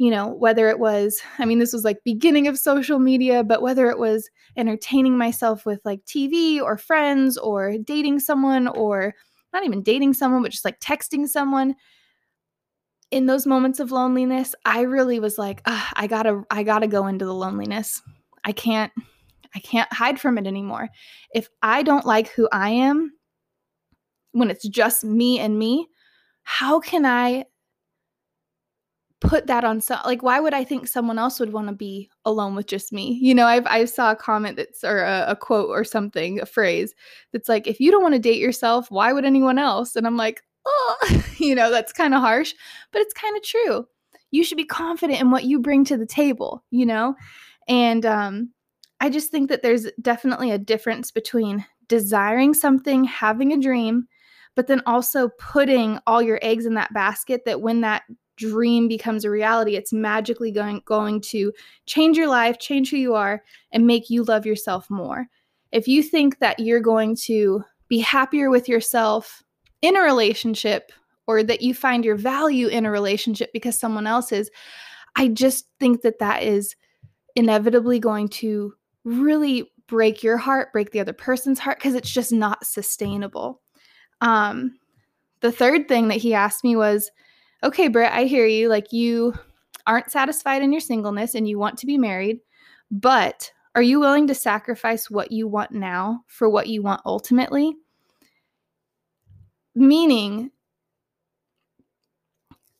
you 0.00 0.12
know, 0.12 0.28
whether 0.28 0.68
it 0.68 0.78
was, 0.78 1.20
I 1.40 1.44
mean, 1.44 1.58
this 1.58 1.72
was 1.72 1.82
like 1.82 2.04
beginning 2.04 2.46
of 2.46 2.56
social 2.56 3.00
media, 3.00 3.42
but 3.42 3.62
whether 3.62 3.90
it 3.90 3.98
was 3.98 4.30
entertaining 4.56 5.18
myself 5.18 5.66
with 5.66 5.80
like 5.84 6.04
TV 6.04 6.62
or 6.62 6.78
friends 6.78 7.36
or 7.36 7.74
dating 7.78 8.20
someone 8.20 8.68
or 8.68 9.14
not 9.52 9.64
even 9.64 9.82
dating 9.82 10.14
someone, 10.14 10.42
but 10.42 10.52
just 10.52 10.64
like 10.64 10.80
texting 10.80 11.26
someone. 11.26 11.74
In 13.10 13.26
those 13.26 13.46
moments 13.46 13.80
of 13.80 13.90
loneliness, 13.90 14.54
I 14.64 14.82
really 14.82 15.18
was 15.18 15.38
like, 15.38 15.62
I 15.64 16.06
gotta, 16.08 16.42
I 16.50 16.62
gotta 16.62 16.86
go 16.86 17.06
into 17.06 17.24
the 17.24 17.34
loneliness. 17.34 18.02
I 18.44 18.52
can't, 18.52 18.92
I 19.54 19.60
can't 19.60 19.90
hide 19.92 20.20
from 20.20 20.36
it 20.36 20.46
anymore. 20.46 20.88
If 21.34 21.48
I 21.62 21.82
don't 21.82 22.04
like 22.04 22.28
who 22.28 22.48
I 22.52 22.70
am, 22.70 23.12
when 24.32 24.50
it's 24.50 24.68
just 24.68 25.04
me 25.04 25.38
and 25.38 25.58
me, 25.58 25.86
how 26.42 26.80
can 26.80 27.06
I 27.06 27.46
put 29.20 29.48
that 29.48 29.64
on 29.64 29.80
so 29.80 29.96
like 30.04 30.22
why 30.22 30.38
would 30.38 30.54
i 30.54 30.62
think 30.62 30.86
someone 30.86 31.18
else 31.18 31.40
would 31.40 31.52
want 31.52 31.66
to 31.66 31.74
be 31.74 32.08
alone 32.24 32.54
with 32.54 32.66
just 32.66 32.92
me? 32.92 33.18
You 33.20 33.34
know 33.34 33.46
i've 33.46 33.66
i 33.66 33.84
saw 33.84 34.12
a 34.12 34.16
comment 34.16 34.56
that's 34.56 34.84
or 34.84 35.00
a, 35.00 35.24
a 35.28 35.36
quote 35.36 35.70
or 35.70 35.82
something 35.82 36.40
a 36.40 36.46
phrase 36.46 36.94
that's 37.32 37.48
like 37.48 37.66
if 37.66 37.80
you 37.80 37.90
don't 37.90 38.02
want 38.02 38.14
to 38.14 38.20
date 38.20 38.38
yourself 38.38 38.90
why 38.90 39.12
would 39.12 39.24
anyone 39.24 39.58
else? 39.58 39.96
And 39.96 40.06
i'm 40.06 40.16
like 40.16 40.42
oh 40.66 41.22
you 41.38 41.54
know 41.54 41.70
that's 41.70 41.92
kind 41.92 42.14
of 42.14 42.20
harsh 42.20 42.54
but 42.92 43.00
it's 43.02 43.14
kind 43.14 43.36
of 43.36 43.42
true. 43.42 43.86
You 44.30 44.44
should 44.44 44.58
be 44.58 44.64
confident 44.64 45.20
in 45.20 45.30
what 45.30 45.44
you 45.44 45.58
bring 45.58 45.84
to 45.86 45.96
the 45.96 46.06
table 46.06 46.64
you 46.70 46.86
know? 46.86 47.14
And 47.66 48.06
um 48.06 48.50
i 49.00 49.10
just 49.10 49.30
think 49.32 49.48
that 49.48 49.62
there's 49.62 49.86
definitely 50.00 50.52
a 50.52 50.58
difference 50.58 51.10
between 51.10 51.64
desiring 51.88 52.54
something 52.54 53.02
having 53.04 53.52
a 53.52 53.60
dream 53.60 54.06
but 54.54 54.66
then 54.66 54.82
also 54.86 55.28
putting 55.38 55.98
all 56.06 56.20
your 56.20 56.38
eggs 56.42 56.66
in 56.66 56.74
that 56.74 56.92
basket 56.92 57.44
that 57.44 57.60
when 57.60 57.80
that 57.80 58.02
dream 58.38 58.88
becomes 58.88 59.24
a 59.24 59.30
reality, 59.30 59.76
it's 59.76 59.92
magically 59.92 60.50
going, 60.50 60.80
going 60.84 61.20
to 61.20 61.52
change 61.86 62.16
your 62.16 62.28
life, 62.28 62.58
change 62.58 62.90
who 62.90 62.96
you 62.96 63.14
are, 63.14 63.42
and 63.72 63.86
make 63.86 64.08
you 64.08 64.22
love 64.22 64.46
yourself 64.46 64.88
more. 64.88 65.26
If 65.72 65.86
you 65.86 66.02
think 66.02 66.38
that 66.38 66.60
you're 66.60 66.80
going 66.80 67.16
to 67.24 67.62
be 67.88 67.98
happier 67.98 68.48
with 68.48 68.68
yourself 68.68 69.42
in 69.82 69.96
a 69.96 70.02
relationship 70.02 70.92
or 71.26 71.42
that 71.42 71.60
you 71.60 71.74
find 71.74 72.04
your 72.04 72.16
value 72.16 72.68
in 72.68 72.86
a 72.86 72.90
relationship 72.90 73.50
because 73.52 73.78
someone 73.78 74.06
else 74.06 74.32
is, 74.32 74.50
I 75.16 75.28
just 75.28 75.66
think 75.78 76.02
that 76.02 76.20
that 76.20 76.42
is 76.42 76.74
inevitably 77.36 77.98
going 77.98 78.28
to 78.28 78.72
really 79.04 79.70
break 79.88 80.22
your 80.22 80.36
heart, 80.36 80.72
break 80.72 80.92
the 80.92 81.00
other 81.00 81.12
person's 81.12 81.58
heart 81.58 81.78
because 81.78 81.94
it's 81.94 82.10
just 82.10 82.32
not 82.32 82.64
sustainable. 82.64 83.60
Um, 84.20 84.78
the 85.40 85.52
third 85.52 85.88
thing 85.88 86.08
that 86.08 86.18
he 86.18 86.34
asked 86.34 86.64
me 86.64 86.76
was, 86.76 87.10
okay, 87.62 87.88
Britt, 87.88 88.12
I 88.12 88.24
hear 88.24 88.46
you. 88.46 88.68
Like 88.68 88.92
you 88.92 89.34
aren't 89.86 90.10
satisfied 90.10 90.62
in 90.62 90.72
your 90.72 90.80
singleness 90.80 91.34
and 91.34 91.48
you 91.48 91.58
want 91.58 91.78
to 91.78 91.86
be 91.86 91.98
married, 91.98 92.40
but 92.90 93.50
are 93.74 93.82
you 93.82 94.00
willing 94.00 94.26
to 94.26 94.34
sacrifice 94.34 95.10
what 95.10 95.30
you 95.32 95.46
want 95.46 95.72
now 95.72 96.24
for 96.26 96.48
what 96.48 96.68
you 96.68 96.82
want 96.82 97.00
ultimately? 97.04 97.74
Meaning, 99.74 100.50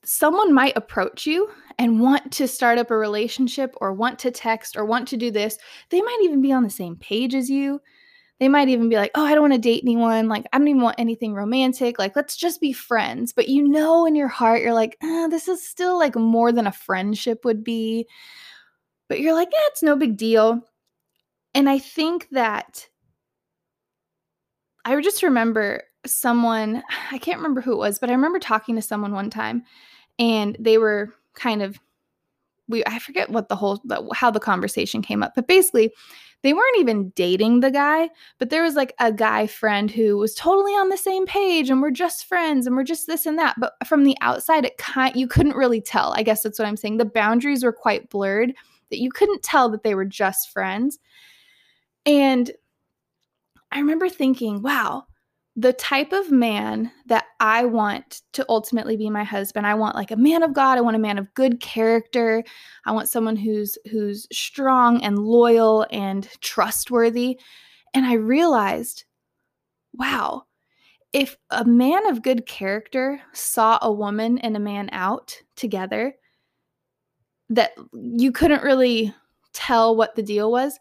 someone 0.05 0.53
might 0.53 0.77
approach 0.77 1.27
you 1.27 1.51
and 1.79 2.01
want 2.01 2.33
to 2.33 2.49
start 2.49 2.79
up 2.79 2.91
a 2.91 2.97
relationship 2.97 3.75
or 3.81 3.93
want 3.93 4.19
to 4.19 4.31
text 4.31 4.77
or 4.77 4.85
want 4.85 5.07
to 5.09 5.17
do 5.17 5.31
this. 5.31 5.59
They 5.91 6.01
might 6.01 6.21
even 6.23 6.43
be 6.43 6.53
on 6.53 6.65
the 6.65 6.71
same 6.71 6.97
page 6.97 7.35
as 7.35 7.49
you. 7.49 7.81
They 8.41 8.49
might 8.49 8.69
even 8.69 8.89
be 8.89 8.97
like, 8.97 9.11
oh, 9.17 9.25
I 9.25 9.33
don't 9.33 9.43
want 9.43 9.55
to 9.55 9.59
date 9.59 9.83
anyone. 9.83 10.29
Like, 10.29 10.47
I 10.53 10.59
don't 10.59 10.69
even 10.69 10.83
want 10.83 10.99
anything 10.99 11.35
romantic. 11.35 11.99
Like, 11.99 12.15
let's 12.15 12.37
just 12.37 12.61
be 12.61 12.73
friends. 12.73 13.33
But 13.33 13.49
you 13.49 13.67
know, 13.67 14.07
in 14.07 14.15
your 14.15 14.29
heart, 14.29 14.63
you're 14.63 14.75
like, 14.75 14.97
eh, 15.03 15.27
this 15.29 15.49
is 15.49 15.67
still 15.67 15.99
like 15.99 16.15
more 16.15 16.53
than 16.53 16.67
a 16.67 16.73
friendship 16.73 17.45
would 17.45 17.65
be. 17.65 18.07
But 19.09 19.21
you're 19.21 19.35
like, 19.35 19.49
yeah, 19.51 19.67
it's 19.67 19.83
no 19.83 19.97
big 19.97 20.17
deal. 20.17 20.63
And 21.55 21.69
I 21.69 21.79
think 21.79 22.29
that 22.31 22.87
I 24.85 25.01
just 25.01 25.23
remember 25.23 25.83
someone, 26.07 26.83
I 27.11 27.19
can't 27.19 27.39
remember 27.39 27.61
who 27.61 27.73
it 27.73 27.79
was, 27.79 27.99
but 27.99 28.11
I 28.11 28.15
remember 28.15 28.39
talking 28.39 28.77
to 28.77 28.83
someone 28.83 29.13
one 29.13 29.31
time 29.31 29.65
and 30.19 30.57
they 30.59 30.79
were 30.79 31.15
kind 31.35 31.63
of 31.63 31.79
we 32.69 32.85
I 32.87 32.99
forget 32.99 33.31
what 33.31 33.49
the 33.49 33.57
whole 33.57 33.83
how 34.15 34.31
the 34.31 34.41
conversation 34.41 35.03
came 35.03 35.23
up, 35.23 35.35
but 35.35 35.47
basically 35.47 35.93
they 36.43 36.53
weren't 36.53 36.79
even 36.79 37.11
dating 37.17 37.61
the 37.61 37.71
guy, 37.71 38.09
but 38.39 38.51
there 38.51 38.63
was 38.63 38.77
like 38.77 38.95
a 39.01 39.13
guy 39.13 39.49
friend 39.49 39.91
who 39.91 40.17
was 40.17 40.37
totally 40.37 40.73
on 40.73 40.89
the 40.89 40.97
same 40.97 41.27
page 41.27 41.69
and 41.69 41.83
we're 41.83 41.91
just 41.91 42.27
friends 42.27 42.67
and 42.67 42.77
we're 42.77 42.85
just 42.85 43.09
this 43.09 43.27
and 43.27 43.37
that. 43.39 43.57
But 43.59 43.75
from 43.87 44.05
the 44.05 44.17
outside, 44.21 44.65
it 44.65 44.79
kind 44.79 45.17
you 45.17 45.27
couldn't 45.27 45.57
really 45.57 45.81
tell. 45.81 46.13
I 46.17 46.23
guess 46.23 46.43
that's 46.43 46.59
what 46.59 46.69
I'm 46.69 46.77
saying. 46.77 46.99
The 46.99 47.05
boundaries 47.05 47.65
were 47.65 47.73
quite 47.73 48.09
blurred 48.09 48.55
that 48.91 49.01
you 49.01 49.11
couldn't 49.11 49.43
tell 49.43 49.69
that 49.71 49.83
they 49.83 49.97
were 49.97 50.05
just 50.05 50.51
friends. 50.51 51.01
And 52.07 52.51
I 53.73 53.81
remember 53.81 54.09
thinking, 54.09 54.63
wow, 54.63 55.08
the 55.59 55.73
type 55.73 56.13
of 56.13 56.31
man 56.31 56.93
that 57.07 57.25
I 57.41 57.65
want 57.65 58.23
to 58.35 58.47
ultimately 58.49 58.97
be 58.97 59.11
my 59.11 59.25
husband. 59.25 59.67
I 59.67 59.75
want 59.75 59.97
like 59.97 60.13
a 60.13 60.17
man 60.17 60.45
of 60.45 60.55
God. 60.55 60.79
I 60.79 60.83
want 60.83 60.95
a 60.95 61.01
man 61.01 61.19
of 61.19 61.35
good 61.35 61.61
character. 61.61 62.45
I 62.87 62.93
want 62.93 63.09
someone 63.09 63.35
who's 63.35 63.77
who's 63.91 64.29
strong 64.31 65.03
and 65.03 65.19
loyal 65.19 65.85
and 65.91 66.29
trustworthy. 66.41 67.41
And 67.93 68.07
I 68.07 68.13
realized, 68.13 69.03
wow, 69.93 70.45
if 71.13 71.37
a 71.51 71.65
man 71.65 72.07
of 72.07 72.23
good 72.23 72.47
character 72.47 73.21
saw 73.33 73.81
a 73.83 73.93
woman 73.93 74.39
and 74.39 74.57
a 74.57 74.61
man 74.61 74.89
out 74.93 75.43
together 75.57 76.15
that 77.51 77.73
you 77.93 78.31
couldn't 78.31 78.63
really 78.63 79.13
tell 79.53 79.97
what 79.97 80.15
the 80.15 80.23
deal 80.23 80.53
was, 80.53 80.79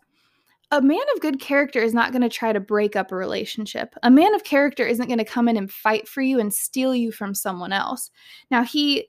a 0.71 0.81
man 0.81 0.99
of 1.15 1.21
good 1.21 1.39
character 1.39 1.79
is 1.79 1.93
not 1.93 2.11
going 2.11 2.21
to 2.21 2.29
try 2.29 2.51
to 2.51 2.59
break 2.59 2.95
up 2.95 3.11
a 3.11 3.15
relationship. 3.15 3.95
A 4.03 4.11
man 4.11 4.33
of 4.35 4.43
character 4.43 4.85
isn't 4.85 5.07
going 5.07 5.17
to 5.17 5.25
come 5.25 5.47
in 5.47 5.57
and 5.57 5.71
fight 5.71 6.07
for 6.07 6.21
you 6.21 6.39
and 6.39 6.53
steal 6.53 6.93
you 6.93 7.11
from 7.11 7.33
someone 7.33 7.71
else. 7.71 8.11
Now, 8.51 8.63
he, 8.63 9.07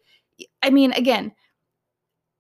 I 0.63 0.71
mean, 0.71 0.93
again, 0.93 1.33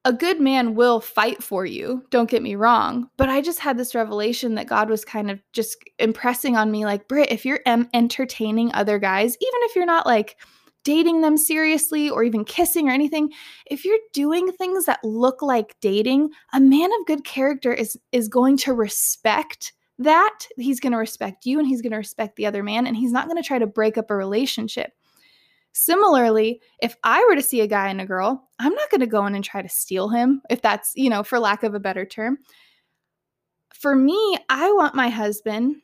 a 0.04 0.12
good 0.12 0.40
man 0.40 0.74
will 0.76 1.00
fight 1.00 1.42
for 1.42 1.66
you, 1.66 2.04
don't 2.10 2.30
get 2.30 2.42
me 2.42 2.54
wrong. 2.54 3.10
But 3.16 3.28
I 3.28 3.40
just 3.40 3.58
had 3.58 3.76
this 3.76 3.94
revelation 3.94 4.54
that 4.54 4.68
God 4.68 4.88
was 4.88 5.04
kind 5.04 5.30
of 5.30 5.42
just 5.52 5.76
impressing 5.98 6.56
on 6.56 6.70
me 6.70 6.84
like, 6.84 7.08
Britt, 7.08 7.32
if 7.32 7.44
you're 7.44 7.60
entertaining 7.66 8.72
other 8.72 8.98
guys, 8.98 9.36
even 9.40 9.60
if 9.64 9.74
you're 9.74 9.84
not 9.84 10.06
like, 10.06 10.36
dating 10.88 11.20
them 11.20 11.36
seriously 11.36 12.08
or 12.08 12.22
even 12.24 12.46
kissing 12.46 12.88
or 12.88 12.92
anything, 12.92 13.30
if 13.66 13.84
you're 13.84 13.98
doing 14.14 14.50
things 14.50 14.86
that 14.86 15.04
look 15.04 15.42
like 15.42 15.76
dating, 15.82 16.30
a 16.54 16.60
man 16.60 16.90
of 16.98 17.06
good 17.06 17.24
character 17.24 17.74
is 17.74 17.98
is 18.10 18.26
going 18.26 18.56
to 18.56 18.72
respect 18.72 19.74
that. 19.98 20.38
He's 20.56 20.80
going 20.80 20.92
to 20.92 20.98
respect 20.98 21.44
you 21.44 21.58
and 21.58 21.68
he's 21.68 21.82
going 21.82 21.92
to 21.92 21.98
respect 21.98 22.36
the 22.36 22.46
other 22.46 22.62
man 22.62 22.86
and 22.86 22.96
he's 22.96 23.12
not 23.12 23.26
going 23.26 23.36
to 23.36 23.46
try 23.46 23.58
to 23.58 23.66
break 23.66 23.98
up 23.98 24.10
a 24.10 24.16
relationship. 24.16 24.92
Similarly, 25.72 26.62
if 26.80 26.96
I 27.04 27.22
were 27.28 27.36
to 27.36 27.42
see 27.42 27.60
a 27.60 27.66
guy 27.66 27.88
and 27.88 28.00
a 28.00 28.06
girl, 28.06 28.48
I'm 28.58 28.74
not 28.74 28.88
going 28.90 29.02
to 29.02 29.06
go 29.06 29.26
in 29.26 29.34
and 29.34 29.44
try 29.44 29.60
to 29.60 29.68
steal 29.68 30.08
him, 30.08 30.40
if 30.48 30.62
that's, 30.62 30.94
you 30.96 31.10
know, 31.10 31.22
for 31.22 31.38
lack 31.38 31.64
of 31.64 31.74
a 31.74 31.80
better 31.80 32.06
term. 32.06 32.38
For 33.74 33.94
me, 33.94 34.38
I 34.48 34.72
want 34.72 34.94
my 34.94 35.10
husband 35.10 35.82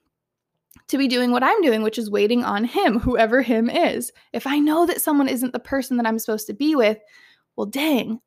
to 0.89 0.99
be 0.99 1.09
doing 1.09 1.31
what 1.31 1.43
I'm 1.43 1.61
doing, 1.63 1.83
which 1.83 1.99
is 1.99 2.11
waiting 2.11 2.45
on 2.45 2.65
him, 2.65 2.99
whoever 2.99 3.43
him 3.43 3.71
is. 3.71 4.13
If 4.33 4.47
I 4.47 4.59
know 4.59 4.87
that 4.87 5.01
someone 5.01 5.29
isn't 5.29 5.53
the 5.53 5.59
person 5.59 5.97
that 5.97 6.07
I'm 6.07 6.19
supposed 6.19 6.47
to 6.49 6.55
be 6.55 6.75
with, 6.75 6.99
well, 7.57 7.67
dang, 7.67 8.21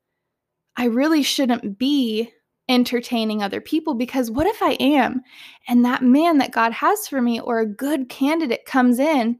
I 0.76 0.86
really 0.86 1.22
shouldn't 1.22 1.78
be 1.78 2.32
entertaining 2.68 3.42
other 3.42 3.60
people 3.60 3.94
because 3.94 4.30
what 4.30 4.46
if 4.46 4.62
I 4.62 4.72
am 4.72 5.22
and 5.68 5.84
that 5.84 6.02
man 6.02 6.38
that 6.38 6.52
God 6.52 6.72
has 6.72 7.08
for 7.08 7.20
me 7.20 7.40
or 7.40 7.60
a 7.60 7.66
good 7.66 8.08
candidate 8.08 8.66
comes 8.66 8.98
in 8.98 9.38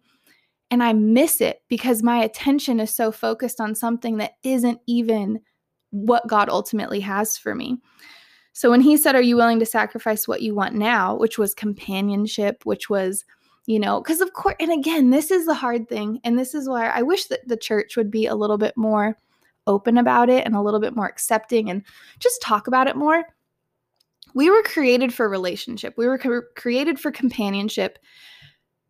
and 0.70 0.82
I 0.82 0.92
miss 0.94 1.40
it 1.40 1.62
because 1.68 2.02
my 2.02 2.22
attention 2.22 2.80
is 2.80 2.94
so 2.94 3.12
focused 3.12 3.60
on 3.60 3.74
something 3.74 4.16
that 4.18 4.32
isn't 4.42 4.80
even 4.86 5.40
what 5.90 6.26
God 6.26 6.48
ultimately 6.48 7.00
has 7.00 7.38
for 7.38 7.54
me. 7.54 7.78
So 8.52 8.70
when 8.70 8.80
he 8.80 8.96
said, 8.96 9.14
Are 9.14 9.22
you 9.22 9.36
willing 9.36 9.58
to 9.60 9.66
sacrifice 9.66 10.26
what 10.26 10.42
you 10.42 10.54
want 10.54 10.74
now? 10.74 11.16
which 11.16 11.38
was 11.38 11.54
companionship, 11.54 12.64
which 12.64 12.90
was, 12.90 13.24
you 13.66 13.78
know, 13.78 14.00
because 14.00 14.20
of 14.20 14.32
course, 14.32 14.56
and 14.60 14.72
again, 14.72 15.10
this 15.10 15.30
is 15.30 15.46
the 15.46 15.54
hard 15.54 15.88
thing. 15.88 16.20
And 16.24 16.38
this 16.38 16.54
is 16.54 16.68
why 16.68 16.88
I 16.88 17.02
wish 17.02 17.26
that 17.26 17.46
the 17.46 17.56
church 17.56 17.96
would 17.96 18.10
be 18.10 18.26
a 18.26 18.34
little 18.34 18.58
bit 18.58 18.76
more 18.76 19.16
open 19.66 19.98
about 19.98 20.30
it 20.30 20.44
and 20.46 20.56
a 20.56 20.62
little 20.62 20.80
bit 20.80 20.96
more 20.96 21.06
accepting 21.06 21.70
and 21.70 21.84
just 22.18 22.42
talk 22.42 22.66
about 22.66 22.88
it 22.88 22.96
more. 22.96 23.22
We 24.34 24.50
were 24.50 24.62
created 24.62 25.12
for 25.12 25.28
relationship, 25.28 25.94
we 25.96 26.06
were 26.06 26.18
created 26.56 26.98
for 26.98 27.12
companionship. 27.12 27.98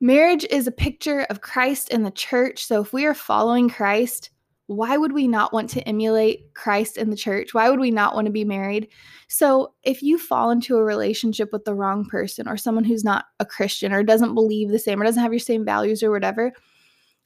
Marriage 0.01 0.47
is 0.49 0.69
a 0.69 0.73
picture 0.73 1.27
of 1.29 1.41
Christ 1.41 1.89
and 1.93 2.07
the 2.07 2.13
church. 2.13 2.65
So 2.65 2.81
if 2.81 2.93
we 2.93 3.05
are 3.05 3.15
following 3.15 3.69
Christ, 3.69 4.31
why 4.69 4.99
would 4.99 5.13
we 5.13 5.27
not 5.27 5.53
want 5.55 5.71
to 5.71 5.89
emulate 5.89 6.53
Christ 6.53 6.99
in 6.99 7.09
the 7.09 7.17
church? 7.17 7.55
Why 7.55 7.71
would 7.71 7.81
we 7.81 7.91
not 7.91 8.15
want 8.15 8.27
to 8.27 8.33
be 8.33 8.45
married? 8.45 8.89
So, 9.27 9.73
if 9.83 10.03
you 10.03 10.19
fall 10.19 10.51
into 10.51 10.77
a 10.77 10.85
relationship 10.85 11.49
with 11.53 11.65
the 11.65 11.75
wrong 11.75 12.05
person 12.05 12.47
or 12.47 12.59
someone 12.59 12.85
who's 12.85 13.03
not 13.03 13.25
a 13.41 13.47
Christian 13.47 13.93
or 13.95 14.03
doesn't 14.03 14.35
believe 14.35 14.69
the 14.69 14.79
same 14.79 15.01
or 15.01 15.05
doesn't 15.05 15.23
have 15.23 15.33
your 15.33 15.41
same 15.41 15.65
values 15.65 16.03
or 16.03 16.11
whatever, 16.11 16.53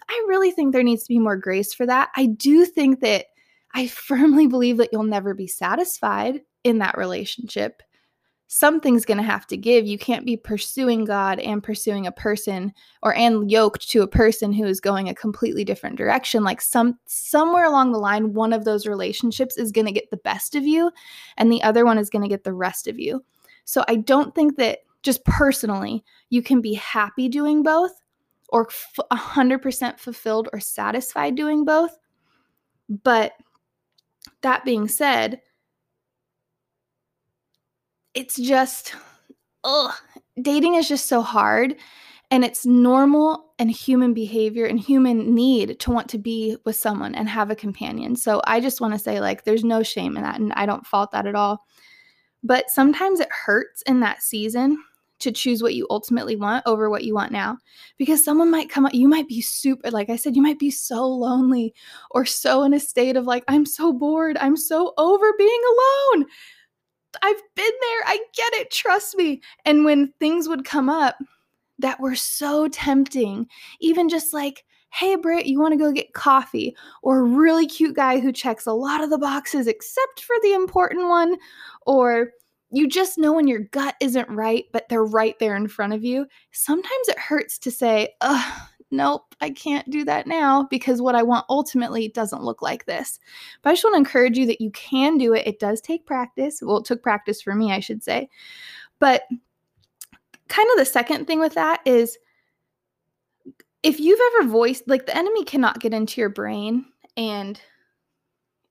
I 0.08 0.24
really 0.28 0.52
think 0.52 0.72
there 0.72 0.84
needs 0.84 1.02
to 1.02 1.08
be 1.08 1.18
more 1.18 1.36
grace 1.36 1.74
for 1.74 1.84
that. 1.84 2.10
I 2.16 2.26
do 2.26 2.64
think 2.64 3.00
that 3.00 3.26
I 3.74 3.86
firmly 3.88 4.46
believe 4.46 4.76
that 4.76 4.90
you'll 4.92 5.02
never 5.02 5.34
be 5.34 5.48
satisfied 5.48 6.42
in 6.62 6.78
that 6.78 6.96
relationship 6.96 7.82
something's 8.54 9.06
going 9.06 9.16
to 9.16 9.24
have 9.24 9.46
to 9.46 9.56
give. 9.56 9.86
You 9.86 9.96
can't 9.96 10.26
be 10.26 10.36
pursuing 10.36 11.06
God 11.06 11.38
and 11.40 11.62
pursuing 11.62 12.06
a 12.06 12.12
person 12.12 12.70
or 13.02 13.14
and 13.14 13.50
yoked 13.50 13.88
to 13.88 14.02
a 14.02 14.06
person 14.06 14.52
who 14.52 14.66
is 14.66 14.78
going 14.78 15.08
a 15.08 15.14
completely 15.14 15.64
different 15.64 15.96
direction. 15.96 16.44
Like 16.44 16.60
some 16.60 16.98
somewhere 17.06 17.64
along 17.64 17.92
the 17.92 17.98
line 17.98 18.34
one 18.34 18.52
of 18.52 18.66
those 18.66 18.86
relationships 18.86 19.56
is 19.56 19.72
going 19.72 19.86
to 19.86 19.92
get 19.92 20.10
the 20.10 20.18
best 20.18 20.54
of 20.54 20.64
you 20.64 20.92
and 21.38 21.50
the 21.50 21.62
other 21.62 21.86
one 21.86 21.96
is 21.96 22.10
going 22.10 22.20
to 22.20 22.28
get 22.28 22.44
the 22.44 22.52
rest 22.52 22.88
of 22.88 23.00
you. 23.00 23.24
So 23.64 23.86
I 23.88 23.96
don't 23.96 24.34
think 24.34 24.58
that 24.58 24.80
just 25.02 25.24
personally 25.24 26.04
you 26.28 26.42
can 26.42 26.60
be 26.60 26.74
happy 26.74 27.30
doing 27.30 27.62
both 27.62 28.02
or 28.50 28.66
f- 28.68 28.98
100% 29.10 29.98
fulfilled 29.98 30.50
or 30.52 30.60
satisfied 30.60 31.36
doing 31.36 31.64
both. 31.64 31.96
But 33.02 33.32
that 34.42 34.66
being 34.66 34.88
said, 34.88 35.40
it's 38.14 38.36
just, 38.36 38.94
ugh, 39.64 39.92
dating 40.40 40.74
is 40.74 40.88
just 40.88 41.06
so 41.06 41.22
hard. 41.22 41.76
And 42.30 42.46
it's 42.46 42.64
normal 42.64 43.52
and 43.58 43.70
human 43.70 44.14
behavior 44.14 44.64
and 44.64 44.80
human 44.80 45.34
need 45.34 45.78
to 45.80 45.90
want 45.90 46.08
to 46.10 46.18
be 46.18 46.56
with 46.64 46.76
someone 46.76 47.14
and 47.14 47.28
have 47.28 47.50
a 47.50 47.56
companion. 47.56 48.16
So 48.16 48.40
I 48.46 48.58
just 48.60 48.80
want 48.80 48.94
to 48.94 48.98
say, 48.98 49.20
like, 49.20 49.44
there's 49.44 49.64
no 49.64 49.82
shame 49.82 50.16
in 50.16 50.22
that. 50.22 50.40
And 50.40 50.50
I 50.54 50.64
don't 50.64 50.86
fault 50.86 51.10
that 51.12 51.26
at 51.26 51.34
all. 51.34 51.66
But 52.42 52.70
sometimes 52.70 53.20
it 53.20 53.28
hurts 53.30 53.82
in 53.82 54.00
that 54.00 54.22
season 54.22 54.82
to 55.22 55.30
choose 55.30 55.62
what 55.62 55.74
you 55.74 55.86
ultimately 55.88 56.34
want 56.34 56.64
over 56.66 56.90
what 56.90 57.04
you 57.04 57.14
want 57.14 57.30
now 57.30 57.56
because 57.96 58.24
someone 58.24 58.50
might 58.50 58.68
come 58.68 58.84
up 58.84 58.92
you 58.92 59.06
might 59.06 59.28
be 59.28 59.40
super 59.40 59.88
like 59.92 60.10
i 60.10 60.16
said 60.16 60.34
you 60.34 60.42
might 60.42 60.58
be 60.58 60.70
so 60.70 61.06
lonely 61.06 61.72
or 62.10 62.24
so 62.24 62.64
in 62.64 62.74
a 62.74 62.80
state 62.80 63.16
of 63.16 63.24
like 63.24 63.44
i'm 63.46 63.64
so 63.64 63.92
bored 63.92 64.36
i'm 64.38 64.56
so 64.56 64.92
over 64.98 65.32
being 65.38 65.62
alone 65.70 66.26
I've 67.22 67.42
been 67.54 67.64
there. 67.64 68.02
I 68.06 68.18
get 68.34 68.52
it. 68.54 68.70
Trust 68.70 69.16
me. 69.16 69.42
And 69.64 69.84
when 69.84 70.12
things 70.18 70.48
would 70.48 70.64
come 70.64 70.88
up 70.88 71.16
that 71.78 72.00
were 72.00 72.14
so 72.14 72.68
tempting, 72.68 73.46
even 73.80 74.08
just 74.08 74.32
like, 74.32 74.64
hey, 74.90 75.16
Britt, 75.16 75.46
you 75.46 75.58
want 75.58 75.72
to 75.72 75.78
go 75.78 75.90
get 75.90 76.12
coffee? 76.12 76.76
Or 77.02 77.24
really 77.24 77.66
cute 77.66 77.96
guy 77.96 78.20
who 78.20 78.32
checks 78.32 78.66
a 78.66 78.72
lot 78.72 79.02
of 79.02 79.10
the 79.10 79.18
boxes 79.18 79.66
except 79.66 80.20
for 80.20 80.36
the 80.42 80.52
important 80.52 81.08
one. 81.08 81.36
Or 81.86 82.32
you 82.70 82.88
just 82.88 83.18
know 83.18 83.32
when 83.32 83.48
your 83.48 83.60
gut 83.60 83.96
isn't 84.00 84.28
right, 84.30 84.64
but 84.72 84.88
they're 84.88 85.04
right 85.04 85.38
there 85.38 85.56
in 85.56 85.68
front 85.68 85.92
of 85.92 86.04
you. 86.04 86.26
Sometimes 86.52 87.08
it 87.08 87.18
hurts 87.18 87.58
to 87.58 87.70
say, 87.70 88.14
ugh, 88.20 88.62
nope, 88.92 89.34
I 89.40 89.50
can't 89.50 89.88
do 89.90 90.04
that 90.04 90.26
now 90.26 90.68
because 90.70 91.02
what 91.02 91.14
I 91.14 91.22
want 91.22 91.46
ultimately 91.48 92.08
doesn't 92.08 92.44
look 92.44 92.62
like 92.62 92.84
this. 92.84 93.18
But 93.62 93.70
I 93.70 93.72
just 93.72 93.84
want 93.84 93.94
to 93.94 93.98
encourage 93.98 94.38
you 94.38 94.46
that 94.46 94.60
you 94.60 94.70
can 94.70 95.18
do 95.18 95.34
it. 95.34 95.46
It 95.46 95.58
does 95.58 95.80
take 95.80 96.06
practice. 96.06 96.62
Well, 96.62 96.78
it 96.78 96.84
took 96.84 97.02
practice 97.02 97.42
for 97.42 97.54
me, 97.54 97.72
I 97.72 97.80
should 97.80 98.04
say. 98.04 98.28
But 98.98 99.22
kind 100.48 100.68
of 100.70 100.78
the 100.78 100.84
second 100.84 101.26
thing 101.26 101.40
with 101.40 101.54
that 101.54 101.80
is 101.86 102.18
if 103.82 103.98
you've 103.98 104.20
ever 104.34 104.48
voiced, 104.48 104.86
like 104.86 105.06
the 105.06 105.16
enemy 105.16 105.44
cannot 105.44 105.80
get 105.80 105.94
into 105.94 106.20
your 106.20 106.30
brain 106.30 106.84
and 107.16 107.60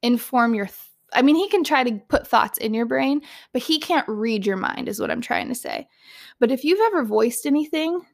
inform 0.02 0.54
your. 0.54 0.70
I 1.14 1.22
mean, 1.22 1.36
he 1.36 1.50
can 1.50 1.66
try 1.66 1.84
to 1.84 2.00
put 2.08 2.26
thoughts 2.26 2.58
in 2.60 2.74
your 2.74 2.86
brain, 2.86 3.22
but 3.52 3.62
he 3.62 3.80
can't 3.80 4.08
read 4.08 4.46
your 4.46 4.56
mind, 4.56 4.88
is 4.88 5.02
what 5.02 5.12
I'm 5.12 5.20
trying 5.20 5.50
to 5.50 5.56
say. 5.56 5.90
But 6.40 6.52
if 6.52 6.64
you've 6.64 6.80
ever 6.80 7.04
voiced 7.04 7.46
anything 7.46 8.06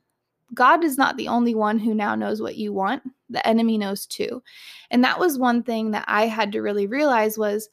God 0.54 0.84
is 0.84 0.98
not 0.98 1.18
the 1.18 1.28
only 1.28 1.56
one 1.56 1.80
who 1.80 1.94
now 1.94 2.16
knows 2.16 2.42
what 2.42 2.56
you 2.56 2.72
want. 2.74 3.04
The 3.30 3.46
enemy 3.46 3.78
knows 3.78 4.06
too. 4.06 4.42
And 4.92 5.04
that 5.04 5.20
was 5.20 5.38
one 5.38 5.64
thing 5.64 5.92
that 5.92 6.06
I 6.08 6.28
had 6.28 6.52
to 6.54 6.62
really 6.62 6.88
realize 6.88 7.38
was, 7.38 7.70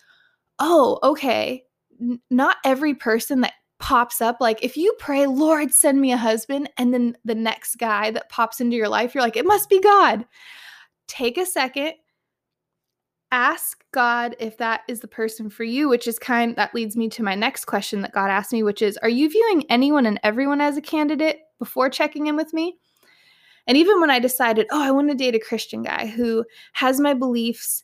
oh, 0.58 0.98
okay, 1.02 1.64
N- 2.00 2.20
not 2.30 2.56
every 2.64 2.94
person 2.94 3.40
that 3.42 3.54
pops 3.78 4.20
up 4.20 4.38
like 4.40 4.62
if 4.64 4.76
you 4.76 4.94
pray, 4.98 5.26
"Lord, 5.26 5.72
send 5.72 6.00
me 6.00 6.12
a 6.12 6.16
husband," 6.16 6.70
and 6.78 6.92
then 6.94 7.16
the 7.24 7.34
next 7.34 7.76
guy 7.76 8.10
that 8.12 8.30
pops 8.30 8.60
into 8.60 8.76
your 8.76 8.88
life, 8.88 9.14
you're 9.14 9.22
like, 9.22 9.36
"It 9.36 9.46
must 9.46 9.68
be 9.68 9.80
God." 9.80 10.26
Take 11.06 11.38
a 11.38 11.46
second, 11.46 11.94
ask 13.34 13.84
God 13.90 14.36
if 14.38 14.58
that 14.58 14.82
is 14.86 15.00
the 15.00 15.08
person 15.08 15.50
for 15.50 15.64
you, 15.64 15.88
which 15.88 16.06
is 16.06 16.20
kind 16.20 16.54
that 16.54 16.72
leads 16.72 16.96
me 16.96 17.08
to 17.10 17.22
my 17.24 17.34
next 17.34 17.64
question 17.64 18.00
that 18.02 18.12
God 18.12 18.30
asked 18.30 18.52
me, 18.52 18.62
which 18.62 18.80
is 18.80 18.96
are 18.98 19.08
you 19.08 19.28
viewing 19.28 19.64
anyone 19.68 20.06
and 20.06 20.20
everyone 20.22 20.60
as 20.60 20.76
a 20.76 20.80
candidate 20.80 21.40
before 21.58 21.90
checking 21.90 22.28
in 22.28 22.36
with 22.36 22.54
me? 22.54 22.78
And 23.66 23.76
even 23.76 24.00
when 24.00 24.10
I 24.10 24.20
decided, 24.20 24.68
oh, 24.70 24.80
I 24.80 24.92
want 24.92 25.08
to 25.10 25.16
date 25.16 25.34
a 25.34 25.40
Christian 25.40 25.82
guy 25.82 26.06
who 26.06 26.44
has 26.74 27.00
my 27.00 27.12
beliefs, 27.12 27.82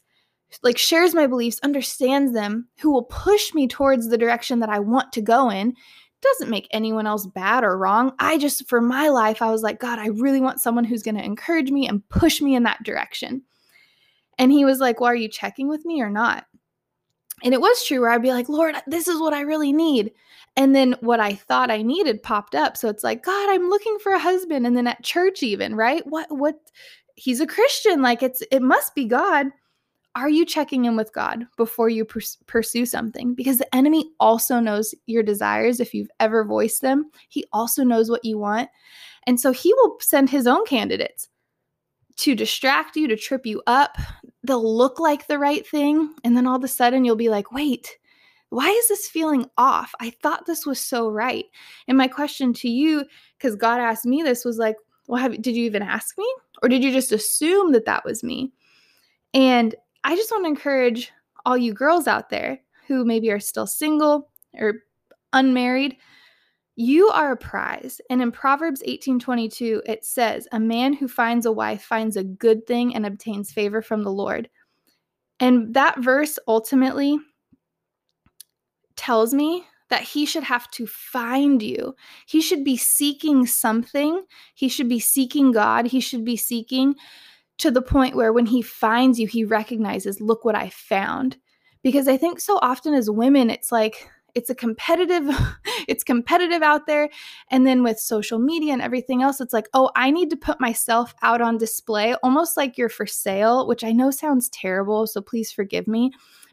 like 0.62 0.78
shares 0.78 1.16
my 1.16 1.26
beliefs, 1.26 1.58
understands 1.64 2.32
them, 2.32 2.68
who 2.80 2.92
will 2.92 3.04
push 3.04 3.52
me 3.52 3.66
towards 3.66 4.08
the 4.08 4.18
direction 4.18 4.60
that 4.60 4.68
I 4.68 4.78
want 4.78 5.12
to 5.14 5.20
go 5.20 5.50
in, 5.50 5.74
doesn't 6.22 6.50
make 6.50 6.68
anyone 6.70 7.08
else 7.08 7.26
bad 7.26 7.64
or 7.64 7.76
wrong. 7.76 8.12
I 8.20 8.38
just, 8.38 8.68
for 8.68 8.80
my 8.80 9.08
life, 9.08 9.42
I 9.42 9.50
was 9.50 9.62
like, 9.62 9.80
God, 9.80 9.98
I 9.98 10.08
really 10.08 10.40
want 10.40 10.60
someone 10.60 10.84
who's 10.84 11.02
going 11.02 11.16
to 11.16 11.24
encourage 11.24 11.72
me 11.72 11.88
and 11.88 12.08
push 12.08 12.40
me 12.40 12.54
in 12.54 12.62
that 12.64 12.84
direction. 12.84 13.42
And 14.40 14.50
he 14.50 14.64
was 14.64 14.80
like, 14.80 14.98
Well, 15.00 15.10
are 15.10 15.14
you 15.14 15.28
checking 15.28 15.68
with 15.68 15.84
me 15.84 16.00
or 16.00 16.10
not? 16.10 16.46
And 17.42 17.54
it 17.54 17.60
was 17.60 17.84
true 17.84 18.00
where 18.00 18.10
I'd 18.10 18.22
be 18.22 18.32
like, 18.32 18.48
Lord, 18.48 18.74
this 18.86 19.06
is 19.06 19.20
what 19.20 19.32
I 19.32 19.42
really 19.42 19.72
need. 19.72 20.12
And 20.56 20.74
then 20.74 20.96
what 21.00 21.20
I 21.20 21.34
thought 21.34 21.70
I 21.70 21.82
needed 21.82 22.22
popped 22.22 22.54
up. 22.54 22.76
So 22.76 22.88
it's 22.88 23.04
like, 23.04 23.22
God, 23.22 23.48
I'm 23.50 23.70
looking 23.70 23.98
for 24.02 24.12
a 24.12 24.18
husband. 24.18 24.66
And 24.66 24.76
then 24.76 24.86
at 24.86 25.02
church, 25.02 25.42
even, 25.42 25.74
right? 25.74 26.06
What, 26.06 26.26
what, 26.30 26.56
he's 27.14 27.40
a 27.40 27.46
Christian. 27.46 28.02
Like 28.02 28.22
it's, 28.22 28.42
it 28.50 28.60
must 28.60 28.94
be 28.94 29.06
God. 29.06 29.46
Are 30.16 30.28
you 30.28 30.44
checking 30.44 30.86
in 30.86 30.96
with 30.96 31.12
God 31.12 31.46
before 31.56 31.88
you 31.88 32.04
pers- 32.04 32.38
pursue 32.46 32.84
something? 32.84 33.34
Because 33.34 33.58
the 33.58 33.74
enemy 33.74 34.10
also 34.18 34.58
knows 34.58 34.94
your 35.06 35.22
desires 35.22 35.80
if 35.80 35.94
you've 35.94 36.10
ever 36.18 36.44
voiced 36.44 36.82
them. 36.82 37.10
He 37.28 37.44
also 37.52 37.84
knows 37.84 38.10
what 38.10 38.24
you 38.24 38.36
want. 38.36 38.68
And 39.26 39.38
so 39.38 39.52
he 39.52 39.72
will 39.74 39.96
send 40.00 40.28
his 40.28 40.46
own 40.46 40.66
candidates 40.66 41.28
to 42.16 42.34
distract 42.34 42.96
you, 42.96 43.08
to 43.08 43.16
trip 43.16 43.46
you 43.46 43.62
up. 43.66 43.96
They'll 44.42 44.76
look 44.76 44.98
like 44.98 45.26
the 45.26 45.38
right 45.38 45.66
thing. 45.66 46.14
And 46.24 46.36
then 46.36 46.46
all 46.46 46.56
of 46.56 46.64
a 46.64 46.68
sudden 46.68 47.04
you'll 47.04 47.16
be 47.16 47.28
like, 47.28 47.52
wait, 47.52 47.98
why 48.50 48.68
is 48.68 48.88
this 48.88 49.08
feeling 49.08 49.46
off? 49.56 49.94
I 50.00 50.10
thought 50.22 50.46
this 50.46 50.66
was 50.66 50.80
so 50.80 51.08
right. 51.08 51.44
And 51.86 51.96
my 51.96 52.08
question 52.08 52.52
to 52.54 52.68
you, 52.68 53.04
because 53.38 53.54
God 53.54 53.80
asked 53.80 54.06
me 54.06 54.22
this, 54.22 54.44
was 54.44 54.58
like, 54.58 54.76
well, 55.06 55.20
have, 55.20 55.40
did 55.40 55.56
you 55.56 55.64
even 55.64 55.82
ask 55.82 56.16
me? 56.18 56.32
Or 56.62 56.68
did 56.68 56.82
you 56.82 56.92
just 56.92 57.12
assume 57.12 57.72
that 57.72 57.84
that 57.86 58.04
was 58.04 58.22
me? 58.22 58.52
And 59.34 59.74
I 60.04 60.16
just 60.16 60.30
want 60.30 60.44
to 60.44 60.48
encourage 60.48 61.12
all 61.46 61.56
you 61.56 61.72
girls 61.72 62.06
out 62.06 62.30
there 62.30 62.60
who 62.86 63.04
maybe 63.04 63.30
are 63.30 63.40
still 63.40 63.66
single 63.66 64.30
or 64.54 64.74
unmarried. 65.32 65.96
You 66.80 67.08
are 67.10 67.32
a 67.32 67.36
prize. 67.36 68.00
And 68.08 68.22
in 68.22 68.32
Proverbs 68.32 68.82
18:22 68.86 69.82
it 69.84 70.02
says, 70.02 70.48
"A 70.50 70.58
man 70.58 70.94
who 70.94 71.08
finds 71.08 71.44
a 71.44 71.52
wife 71.52 71.82
finds 71.82 72.16
a 72.16 72.24
good 72.24 72.66
thing 72.66 72.94
and 72.94 73.04
obtains 73.04 73.52
favor 73.52 73.82
from 73.82 74.02
the 74.02 74.10
Lord." 74.10 74.48
And 75.38 75.74
that 75.74 75.98
verse 75.98 76.38
ultimately 76.48 77.18
tells 78.96 79.34
me 79.34 79.66
that 79.90 80.04
he 80.04 80.24
should 80.24 80.44
have 80.44 80.70
to 80.70 80.86
find 80.86 81.62
you. 81.62 81.94
He 82.24 82.40
should 82.40 82.64
be 82.64 82.78
seeking 82.78 83.44
something. 83.44 84.24
He 84.54 84.70
should 84.70 84.88
be 84.88 85.00
seeking 85.00 85.52
God. 85.52 85.86
He 85.88 86.00
should 86.00 86.24
be 86.24 86.36
seeking 86.38 86.94
to 87.58 87.70
the 87.70 87.82
point 87.82 88.16
where 88.16 88.32
when 88.32 88.46
he 88.46 88.62
finds 88.62 89.20
you, 89.20 89.26
he 89.26 89.44
recognizes, 89.44 90.18
look 90.18 90.46
what 90.46 90.54
I 90.54 90.70
found. 90.70 91.36
Because 91.82 92.08
I 92.08 92.16
think 92.16 92.40
so 92.40 92.58
often 92.62 92.94
as 92.94 93.10
women, 93.10 93.50
it's 93.50 93.70
like, 93.70 94.08
it's 94.34 94.50
a 94.50 94.54
competitive 94.54 95.28
it's 95.88 96.04
competitive 96.04 96.62
out 96.62 96.86
there 96.86 97.08
and 97.50 97.66
then 97.66 97.82
with 97.82 97.98
social 97.98 98.38
media 98.38 98.72
and 98.72 98.82
everything 98.82 99.22
else 99.22 99.40
it's 99.40 99.52
like 99.52 99.68
oh 99.74 99.90
i 99.96 100.10
need 100.10 100.30
to 100.30 100.36
put 100.36 100.60
myself 100.60 101.14
out 101.22 101.40
on 101.40 101.58
display 101.58 102.14
almost 102.22 102.56
like 102.56 102.76
you're 102.76 102.88
for 102.88 103.06
sale 103.06 103.66
which 103.66 103.84
i 103.84 103.92
know 103.92 104.10
sounds 104.10 104.48
terrible 104.50 105.06
so 105.06 105.20
please 105.20 105.50
forgive 105.52 105.86
me 105.86 106.10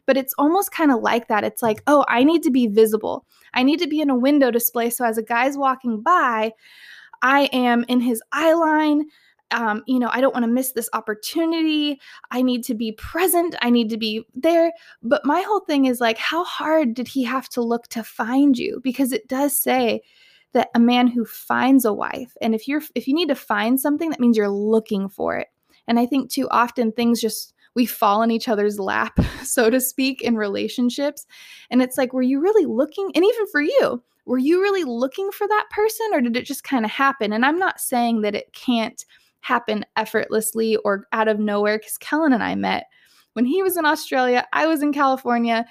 but 0.08 0.16
it's 0.16 0.34
almost 0.38 0.72
kind 0.72 0.90
of 0.90 1.02
like 1.02 1.28
that. 1.28 1.44
It's 1.44 1.62
like, 1.62 1.82
oh, 1.86 2.02
I 2.08 2.24
need 2.24 2.42
to 2.44 2.50
be 2.50 2.66
visible. 2.66 3.26
I 3.52 3.62
need 3.62 3.78
to 3.80 3.86
be 3.86 4.00
in 4.00 4.08
a 4.08 4.16
window 4.16 4.50
display. 4.50 4.88
So 4.88 5.04
as 5.04 5.18
a 5.18 5.22
guy's 5.22 5.58
walking 5.58 6.00
by, 6.00 6.52
I 7.20 7.50
am 7.52 7.84
in 7.88 8.00
his 8.00 8.22
eye 8.32 8.54
line. 8.54 9.04
Um, 9.50 9.82
you 9.86 9.98
know, 9.98 10.10
I 10.12 10.20
don't 10.20 10.34
want 10.34 10.44
to 10.44 10.50
miss 10.50 10.72
this 10.72 10.90
opportunity. 10.92 12.00
I 12.30 12.42
need 12.42 12.64
to 12.64 12.74
be 12.74 12.92
present. 12.92 13.54
I 13.62 13.70
need 13.70 13.88
to 13.90 13.96
be 13.96 14.26
there. 14.34 14.72
But 15.02 15.24
my 15.24 15.40
whole 15.40 15.60
thing 15.60 15.86
is 15.86 16.00
like, 16.00 16.18
how 16.18 16.44
hard 16.44 16.94
did 16.94 17.08
he 17.08 17.24
have 17.24 17.48
to 17.50 17.62
look 17.62 17.88
to 17.88 18.04
find 18.04 18.58
you? 18.58 18.80
Because 18.84 19.12
it 19.12 19.26
does 19.26 19.56
say 19.56 20.02
that 20.52 20.68
a 20.74 20.80
man 20.80 21.06
who 21.08 21.24
finds 21.24 21.84
a 21.84 21.92
wife, 21.92 22.36
and 22.40 22.54
if 22.54 22.68
you're 22.68 22.82
if 22.94 23.06
you 23.08 23.14
need 23.14 23.28
to 23.28 23.34
find 23.34 23.80
something, 23.80 24.10
that 24.10 24.20
means 24.20 24.36
you're 24.36 24.48
looking 24.48 25.08
for 25.08 25.36
it. 25.36 25.48
And 25.86 25.98
I 25.98 26.06
think 26.06 26.30
too 26.30 26.48
often 26.50 26.92
things 26.92 27.20
just 27.20 27.54
we 27.74 27.86
fall 27.86 28.22
in 28.22 28.30
each 28.30 28.48
other's 28.48 28.78
lap, 28.78 29.18
so 29.44 29.70
to 29.70 29.80
speak, 29.80 30.22
in 30.22 30.36
relationships. 30.36 31.26
And 31.70 31.80
it's 31.80 31.96
like, 31.96 32.12
were 32.12 32.22
you 32.22 32.40
really 32.40 32.66
looking? 32.66 33.10
And 33.14 33.24
even 33.24 33.46
for 33.52 33.60
you, 33.60 34.02
were 34.26 34.38
you 34.38 34.60
really 34.60 34.84
looking 34.84 35.30
for 35.30 35.48
that 35.48 35.68
person 35.70 36.06
or 36.12 36.20
did 36.20 36.36
it 36.36 36.44
just 36.44 36.64
kind 36.64 36.84
of 36.84 36.90
happen? 36.90 37.32
And 37.32 37.46
I'm 37.46 37.58
not 37.58 37.80
saying 37.80 38.22
that 38.22 38.34
it 38.34 38.52
can't 38.52 39.04
happen 39.40 39.84
effortlessly 39.96 40.76
or 40.76 41.06
out 41.12 41.28
of 41.28 41.38
nowhere 41.38 41.78
because 41.78 41.98
Kellen 41.98 42.32
and 42.32 42.42
I 42.42 42.54
met 42.54 42.86
when 43.38 43.44
he 43.44 43.62
was 43.62 43.76
in 43.76 43.86
Australia, 43.86 44.44
I 44.52 44.66
was 44.66 44.82
in 44.82 44.92
California. 44.92 45.64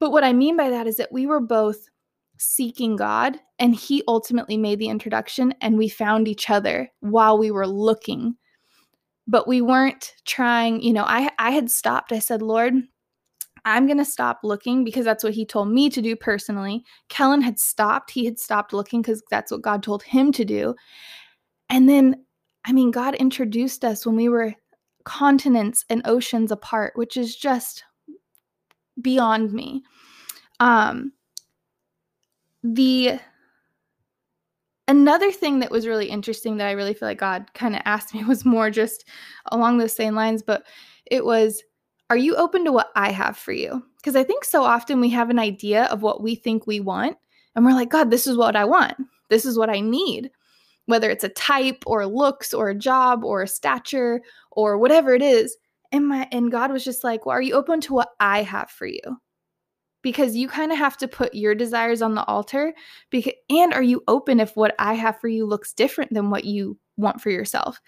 But 0.00 0.10
what 0.10 0.22
I 0.22 0.34
mean 0.34 0.54
by 0.54 0.68
that 0.68 0.86
is 0.86 0.98
that 0.98 1.10
we 1.10 1.26
were 1.26 1.40
both 1.40 1.88
seeking 2.36 2.94
God 2.94 3.38
and 3.58 3.74
he 3.74 4.02
ultimately 4.06 4.58
made 4.58 4.78
the 4.78 4.88
introduction 4.88 5.54
and 5.62 5.78
we 5.78 5.88
found 5.88 6.28
each 6.28 6.50
other 6.50 6.90
while 7.00 7.38
we 7.38 7.50
were 7.50 7.66
looking. 7.66 8.36
But 9.26 9.48
we 9.48 9.62
weren't 9.62 10.12
trying 10.26 10.82
you 10.82 10.92
know 10.92 11.04
i 11.04 11.30
i 11.38 11.52
had 11.52 11.70
stopped. 11.70 12.12
I 12.12 12.18
said 12.18 12.42
lord 12.42 12.74
i'm 13.64 13.86
going 13.86 13.96
to 13.96 14.04
stop 14.04 14.40
looking 14.42 14.84
because 14.84 15.06
that's 15.06 15.24
what 15.24 15.32
he 15.32 15.46
told 15.46 15.70
me 15.70 15.88
to 15.88 16.02
do 16.02 16.14
personally. 16.14 16.84
Kellen 17.08 17.40
had 17.40 17.58
stopped. 17.58 18.10
He 18.10 18.26
had 18.26 18.38
stopped 18.38 18.74
looking 18.74 19.00
because 19.00 19.22
that's 19.30 19.50
what 19.50 19.62
god 19.62 19.82
told 19.82 20.02
him 20.02 20.32
to 20.32 20.44
do. 20.44 20.74
And 21.70 21.88
then 21.88 22.16
i 22.64 22.72
mean 22.72 22.90
god 22.90 23.14
introduced 23.14 23.84
us 23.84 24.06
when 24.06 24.16
we 24.16 24.28
were 24.28 24.54
continents 25.04 25.84
and 25.90 26.02
oceans 26.06 26.50
apart 26.50 26.92
which 26.96 27.16
is 27.16 27.36
just 27.36 27.84
beyond 29.00 29.52
me 29.52 29.82
um 30.60 31.12
the 32.62 33.18
Another 34.86 35.32
thing 35.32 35.60
that 35.60 35.70
was 35.70 35.86
really 35.86 36.10
interesting 36.10 36.58
that 36.58 36.68
I 36.68 36.72
really 36.72 36.92
feel 36.92 37.08
like 37.08 37.18
God 37.18 37.52
kind 37.54 37.74
of 37.74 37.80
asked 37.84 38.14
me 38.14 38.22
was 38.28 38.44
more 38.44 38.70
just 38.70 39.06
along 39.50 39.78
those 39.78 39.94
same 39.94 40.14
lines, 40.14 40.42
but 40.42 40.66
it 41.06 41.24
was, 41.24 41.62
Are 42.10 42.16
you 42.16 42.36
open 42.36 42.64
to 42.64 42.72
what 42.72 42.90
I 42.94 43.10
have 43.10 43.36
for 43.36 43.52
you? 43.52 43.82
Because 43.96 44.16
I 44.16 44.24
think 44.24 44.44
so 44.44 44.62
often 44.62 45.00
we 45.00 45.08
have 45.10 45.30
an 45.30 45.38
idea 45.38 45.84
of 45.84 46.02
what 46.02 46.22
we 46.22 46.34
think 46.34 46.66
we 46.66 46.80
want, 46.80 47.16
and 47.56 47.64
we're 47.64 47.72
like, 47.72 47.88
God, 47.88 48.10
this 48.10 48.26
is 48.26 48.36
what 48.36 48.56
I 48.56 48.64
want. 48.64 48.96
This 49.30 49.46
is 49.46 49.56
what 49.56 49.70
I 49.70 49.80
need. 49.80 50.30
Whether 50.86 51.10
it's 51.10 51.24
a 51.24 51.30
type 51.30 51.82
or 51.86 52.06
looks 52.06 52.52
or 52.52 52.68
a 52.68 52.74
job 52.74 53.24
or 53.24 53.42
a 53.42 53.48
stature 53.48 54.20
or 54.50 54.78
whatever 54.78 55.14
it 55.14 55.22
is. 55.22 55.56
And 55.92 56.08
my 56.08 56.28
and 56.32 56.50
God 56.50 56.70
was 56.70 56.84
just 56.84 57.04
like, 57.04 57.26
Well, 57.26 57.36
are 57.36 57.42
you 57.42 57.54
open 57.54 57.80
to 57.82 57.94
what 57.94 58.10
I 58.20 58.42
have 58.42 58.70
for 58.70 58.86
you? 58.86 59.00
because 60.04 60.36
you 60.36 60.46
kind 60.46 60.70
of 60.70 60.78
have 60.78 60.96
to 60.98 61.08
put 61.08 61.34
your 61.34 61.54
desires 61.54 62.02
on 62.02 62.14
the 62.14 62.24
altar 62.26 62.72
because 63.10 63.32
and 63.50 63.72
are 63.72 63.82
you 63.82 64.02
open 64.06 64.38
if 64.38 64.54
what 64.54 64.74
I 64.78 64.94
have 64.94 65.18
for 65.18 65.26
you 65.26 65.46
looks 65.46 65.72
different 65.72 66.12
than 66.12 66.30
what 66.30 66.44
you 66.44 66.78
want 66.96 67.20
for 67.20 67.30
yourself 67.30 67.80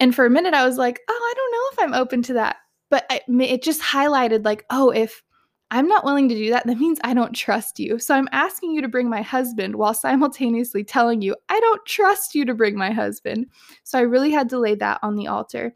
and 0.00 0.14
for 0.14 0.24
a 0.24 0.30
minute 0.30 0.54
I 0.54 0.64
was 0.64 0.78
like 0.78 1.00
oh 1.06 1.12
I 1.12 1.34
don't 1.36 1.52
know 1.52 1.68
if 1.72 1.94
I'm 1.94 2.00
open 2.00 2.22
to 2.22 2.34
that 2.34 2.56
but 2.88 3.04
it 3.10 3.62
just 3.62 3.82
highlighted 3.82 4.46
like 4.46 4.64
oh 4.70 4.90
if 4.90 5.22
I'm 5.74 5.88
not 5.88 6.04
willing 6.04 6.28
to 6.28 6.34
do 6.36 6.50
that 6.50 6.66
that 6.66 6.78
means 6.78 7.00
I 7.02 7.14
don't 7.14 7.34
trust 7.34 7.80
you 7.80 7.98
so 7.98 8.14
I'm 8.14 8.28
asking 8.30 8.70
you 8.70 8.80
to 8.80 8.88
bring 8.88 9.08
my 9.08 9.22
husband 9.22 9.74
while 9.74 9.92
simultaneously 9.92 10.84
telling 10.84 11.20
you 11.20 11.34
I 11.48 11.58
don't 11.58 11.84
trust 11.84 12.34
you 12.34 12.44
to 12.44 12.54
bring 12.54 12.76
my 12.76 12.92
husband 12.92 13.46
so 13.82 13.98
I 13.98 14.02
really 14.02 14.30
had 14.30 14.48
to 14.50 14.58
lay 14.58 14.76
that 14.76 15.00
on 15.02 15.16
the 15.16 15.26
altar 15.26 15.74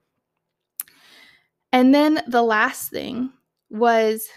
and 1.72 1.92
then 1.92 2.22
the 2.28 2.42
last 2.42 2.90
thing 2.90 3.32
was 3.70 4.28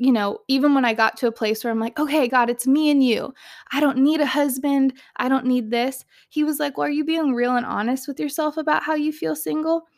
you 0.00 0.12
know, 0.12 0.38
even 0.46 0.74
when 0.74 0.84
I 0.84 0.94
got 0.94 1.16
to 1.18 1.26
a 1.26 1.32
place 1.32 1.64
where 1.64 1.72
I'm 1.72 1.80
like, 1.80 1.98
okay, 1.98 2.28
God, 2.28 2.48
it's 2.48 2.68
me 2.68 2.88
and 2.88 3.02
you. 3.02 3.34
I 3.72 3.80
don't 3.80 3.98
need 3.98 4.20
a 4.20 4.26
husband. 4.26 4.92
I 5.16 5.28
don't 5.28 5.44
need 5.44 5.72
this. 5.72 6.04
He 6.28 6.44
was 6.44 6.60
like, 6.60 6.78
well, 6.78 6.86
are 6.86 6.90
you 6.90 7.04
being 7.04 7.34
real 7.34 7.56
and 7.56 7.66
honest 7.66 8.06
with 8.06 8.20
yourself 8.20 8.56
about 8.56 8.84
how 8.84 8.94
you 8.94 9.12
feel 9.12 9.34
single? 9.34 9.88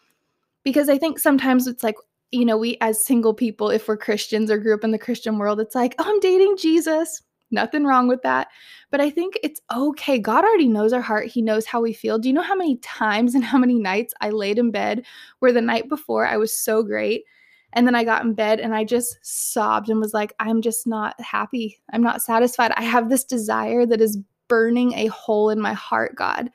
Because 0.65 0.89
I 0.89 0.97
think 0.97 1.19
sometimes 1.19 1.67
it's 1.67 1.83
like, 1.83 1.97
you 2.33 2.45
know, 2.45 2.57
we 2.57 2.77
as 2.81 3.05
single 3.05 3.35
people, 3.35 3.71
if 3.71 3.88
we're 3.88 3.97
Christians 3.97 4.51
or 4.51 4.59
grew 4.59 4.75
up 4.75 4.85
in 4.85 4.93
the 4.93 4.99
Christian 4.99 5.38
world, 5.38 5.61
it's 5.61 5.75
like, 5.75 5.95
oh, 5.99 6.05
I'm 6.07 6.21
dating 6.21 6.57
Jesus. 6.57 7.23
Nothing 7.51 7.85
wrong 7.85 8.07
with 8.07 8.23
that. 8.23 8.49
But 8.90 9.01
I 9.01 9.11
think 9.11 9.38
it's 9.43 9.61
okay. 9.75 10.19
God 10.19 10.45
already 10.45 10.69
knows 10.69 10.93
our 10.93 11.01
heart. 11.01 11.27
He 11.27 11.43
knows 11.43 11.66
how 11.66 11.81
we 11.81 11.93
feel. 11.93 12.19
Do 12.19 12.29
you 12.29 12.35
know 12.35 12.43
how 12.43 12.55
many 12.55 12.77
times 12.79 13.35
and 13.37 13.45
how 13.45 13.59
many 13.59 13.79
nights 13.79 14.14
I 14.21 14.31
laid 14.31 14.59
in 14.59 14.71
bed 14.71 15.05
where 15.40 15.53
the 15.53 15.61
night 15.61 15.88
before 15.88 16.27
I 16.27 16.37
was 16.37 16.57
so 16.57 16.83
great? 16.83 17.25
And 17.73 17.87
then 17.87 17.95
I 17.95 18.03
got 18.05 18.25
in 18.25 18.35
bed 18.35 18.59
and 18.59 18.75
I 18.75 18.85
just 18.85 19.19
sobbed 19.23 19.90
and 19.90 20.01
was 20.01 20.14
like, 20.14 20.35
I'm 20.40 20.61
just 20.61 20.87
not 20.87 21.21
happy. 21.21 21.81
I'm 21.93 22.03
not 22.03 22.23
satisfied. 22.23 22.73
I 22.77 22.83
have 22.83 23.09
this 23.09 23.25
desire 23.25 23.87
that 23.87 24.01
is 24.01 24.19
burning 24.49 24.95
a 24.95 25.07
hole 25.07 25.51
in 25.51 25.61
my 25.61 25.73
heart, 25.73 26.16
God. 26.16 26.51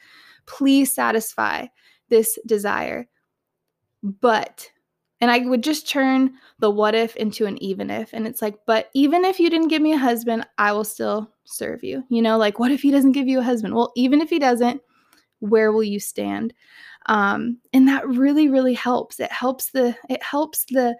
Please 0.46 0.94
satisfy 0.94 1.68
this 2.10 2.38
desire. 2.46 3.08
But, 4.04 4.70
and 5.22 5.32
I 5.32 5.40
would 5.40 5.64
just 5.64 5.90
turn 5.90 6.34
the 6.60 6.70
what 6.70 6.96
if 6.96 7.16
into 7.16 7.46
an 7.46 7.62
even 7.64 7.90
if. 7.90 8.14
And 8.14 8.28
it's 8.28 8.42
like, 8.42 8.58
but 8.66 8.90
even 8.94 9.26
if 9.26 9.40
you 9.40 9.50
didn't 9.50 9.70
give 9.70 9.82
me 9.82 9.94
a 9.94 9.98
husband, 9.98 10.46
I 10.58 10.72
will 10.74 10.84
still 10.84 11.32
serve 11.46 11.84
you. 11.84 12.04
You 12.10 12.22
know, 12.22 12.38
like, 12.38 12.60
what 12.60 12.72
if 12.72 12.82
he 12.82 12.92
doesn't 12.92 13.14
give 13.14 13.28
you 13.28 13.40
a 13.40 13.44
husband? 13.44 13.76
Well, 13.76 13.92
even 13.96 14.22
if 14.22 14.30
he 14.30 14.40
doesn't, 14.40 14.82
where 15.40 15.72
will 15.72 15.84
you 15.84 16.00
stand? 16.00 16.54
um, 17.08 17.60
and 17.74 17.88
that 17.88 18.08
really 18.08 18.50
really 18.50 18.74
helps 18.74 19.20
it 19.20 19.32
helps 19.32 19.72
the 19.72 19.96
it 20.10 20.22
helps 20.24 20.66
the 20.66 20.96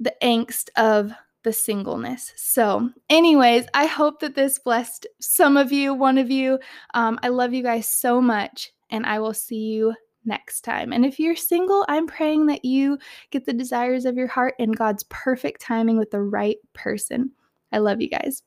the 0.00 0.14
angst 0.22 0.68
of 0.76 1.12
the 1.44 1.52
singleness. 1.52 2.32
So, 2.36 2.90
anyways, 3.08 3.66
I 3.72 3.86
hope 3.86 4.20
that 4.20 4.34
this 4.34 4.58
blessed 4.58 5.06
some 5.20 5.56
of 5.56 5.72
you, 5.72 5.94
one 5.94 6.18
of 6.18 6.30
you. 6.30 6.58
Um, 6.92 7.18
I 7.22 7.28
love 7.28 7.54
you 7.54 7.62
guys 7.62 7.86
so 7.88 8.20
much, 8.20 8.72
and 8.90 9.06
I 9.06 9.20
will 9.20 9.34
see 9.34 9.56
you 9.56 9.94
next 10.26 10.62
time. 10.62 10.92
And 10.92 11.04
if 11.04 11.18
you're 11.18 11.36
single, 11.36 11.84
I'm 11.88 12.06
praying 12.06 12.46
that 12.46 12.64
you 12.64 12.98
get 13.30 13.46
the 13.46 13.52
desires 13.52 14.04
of 14.04 14.16
your 14.16 14.26
heart 14.26 14.54
in 14.58 14.72
God's 14.72 15.04
perfect 15.04 15.60
timing 15.60 15.98
with 15.98 16.10
the 16.10 16.22
right 16.22 16.58
person. 16.72 17.30
I 17.72 17.78
love 17.78 18.00
you 18.00 18.08
guys. 18.08 18.42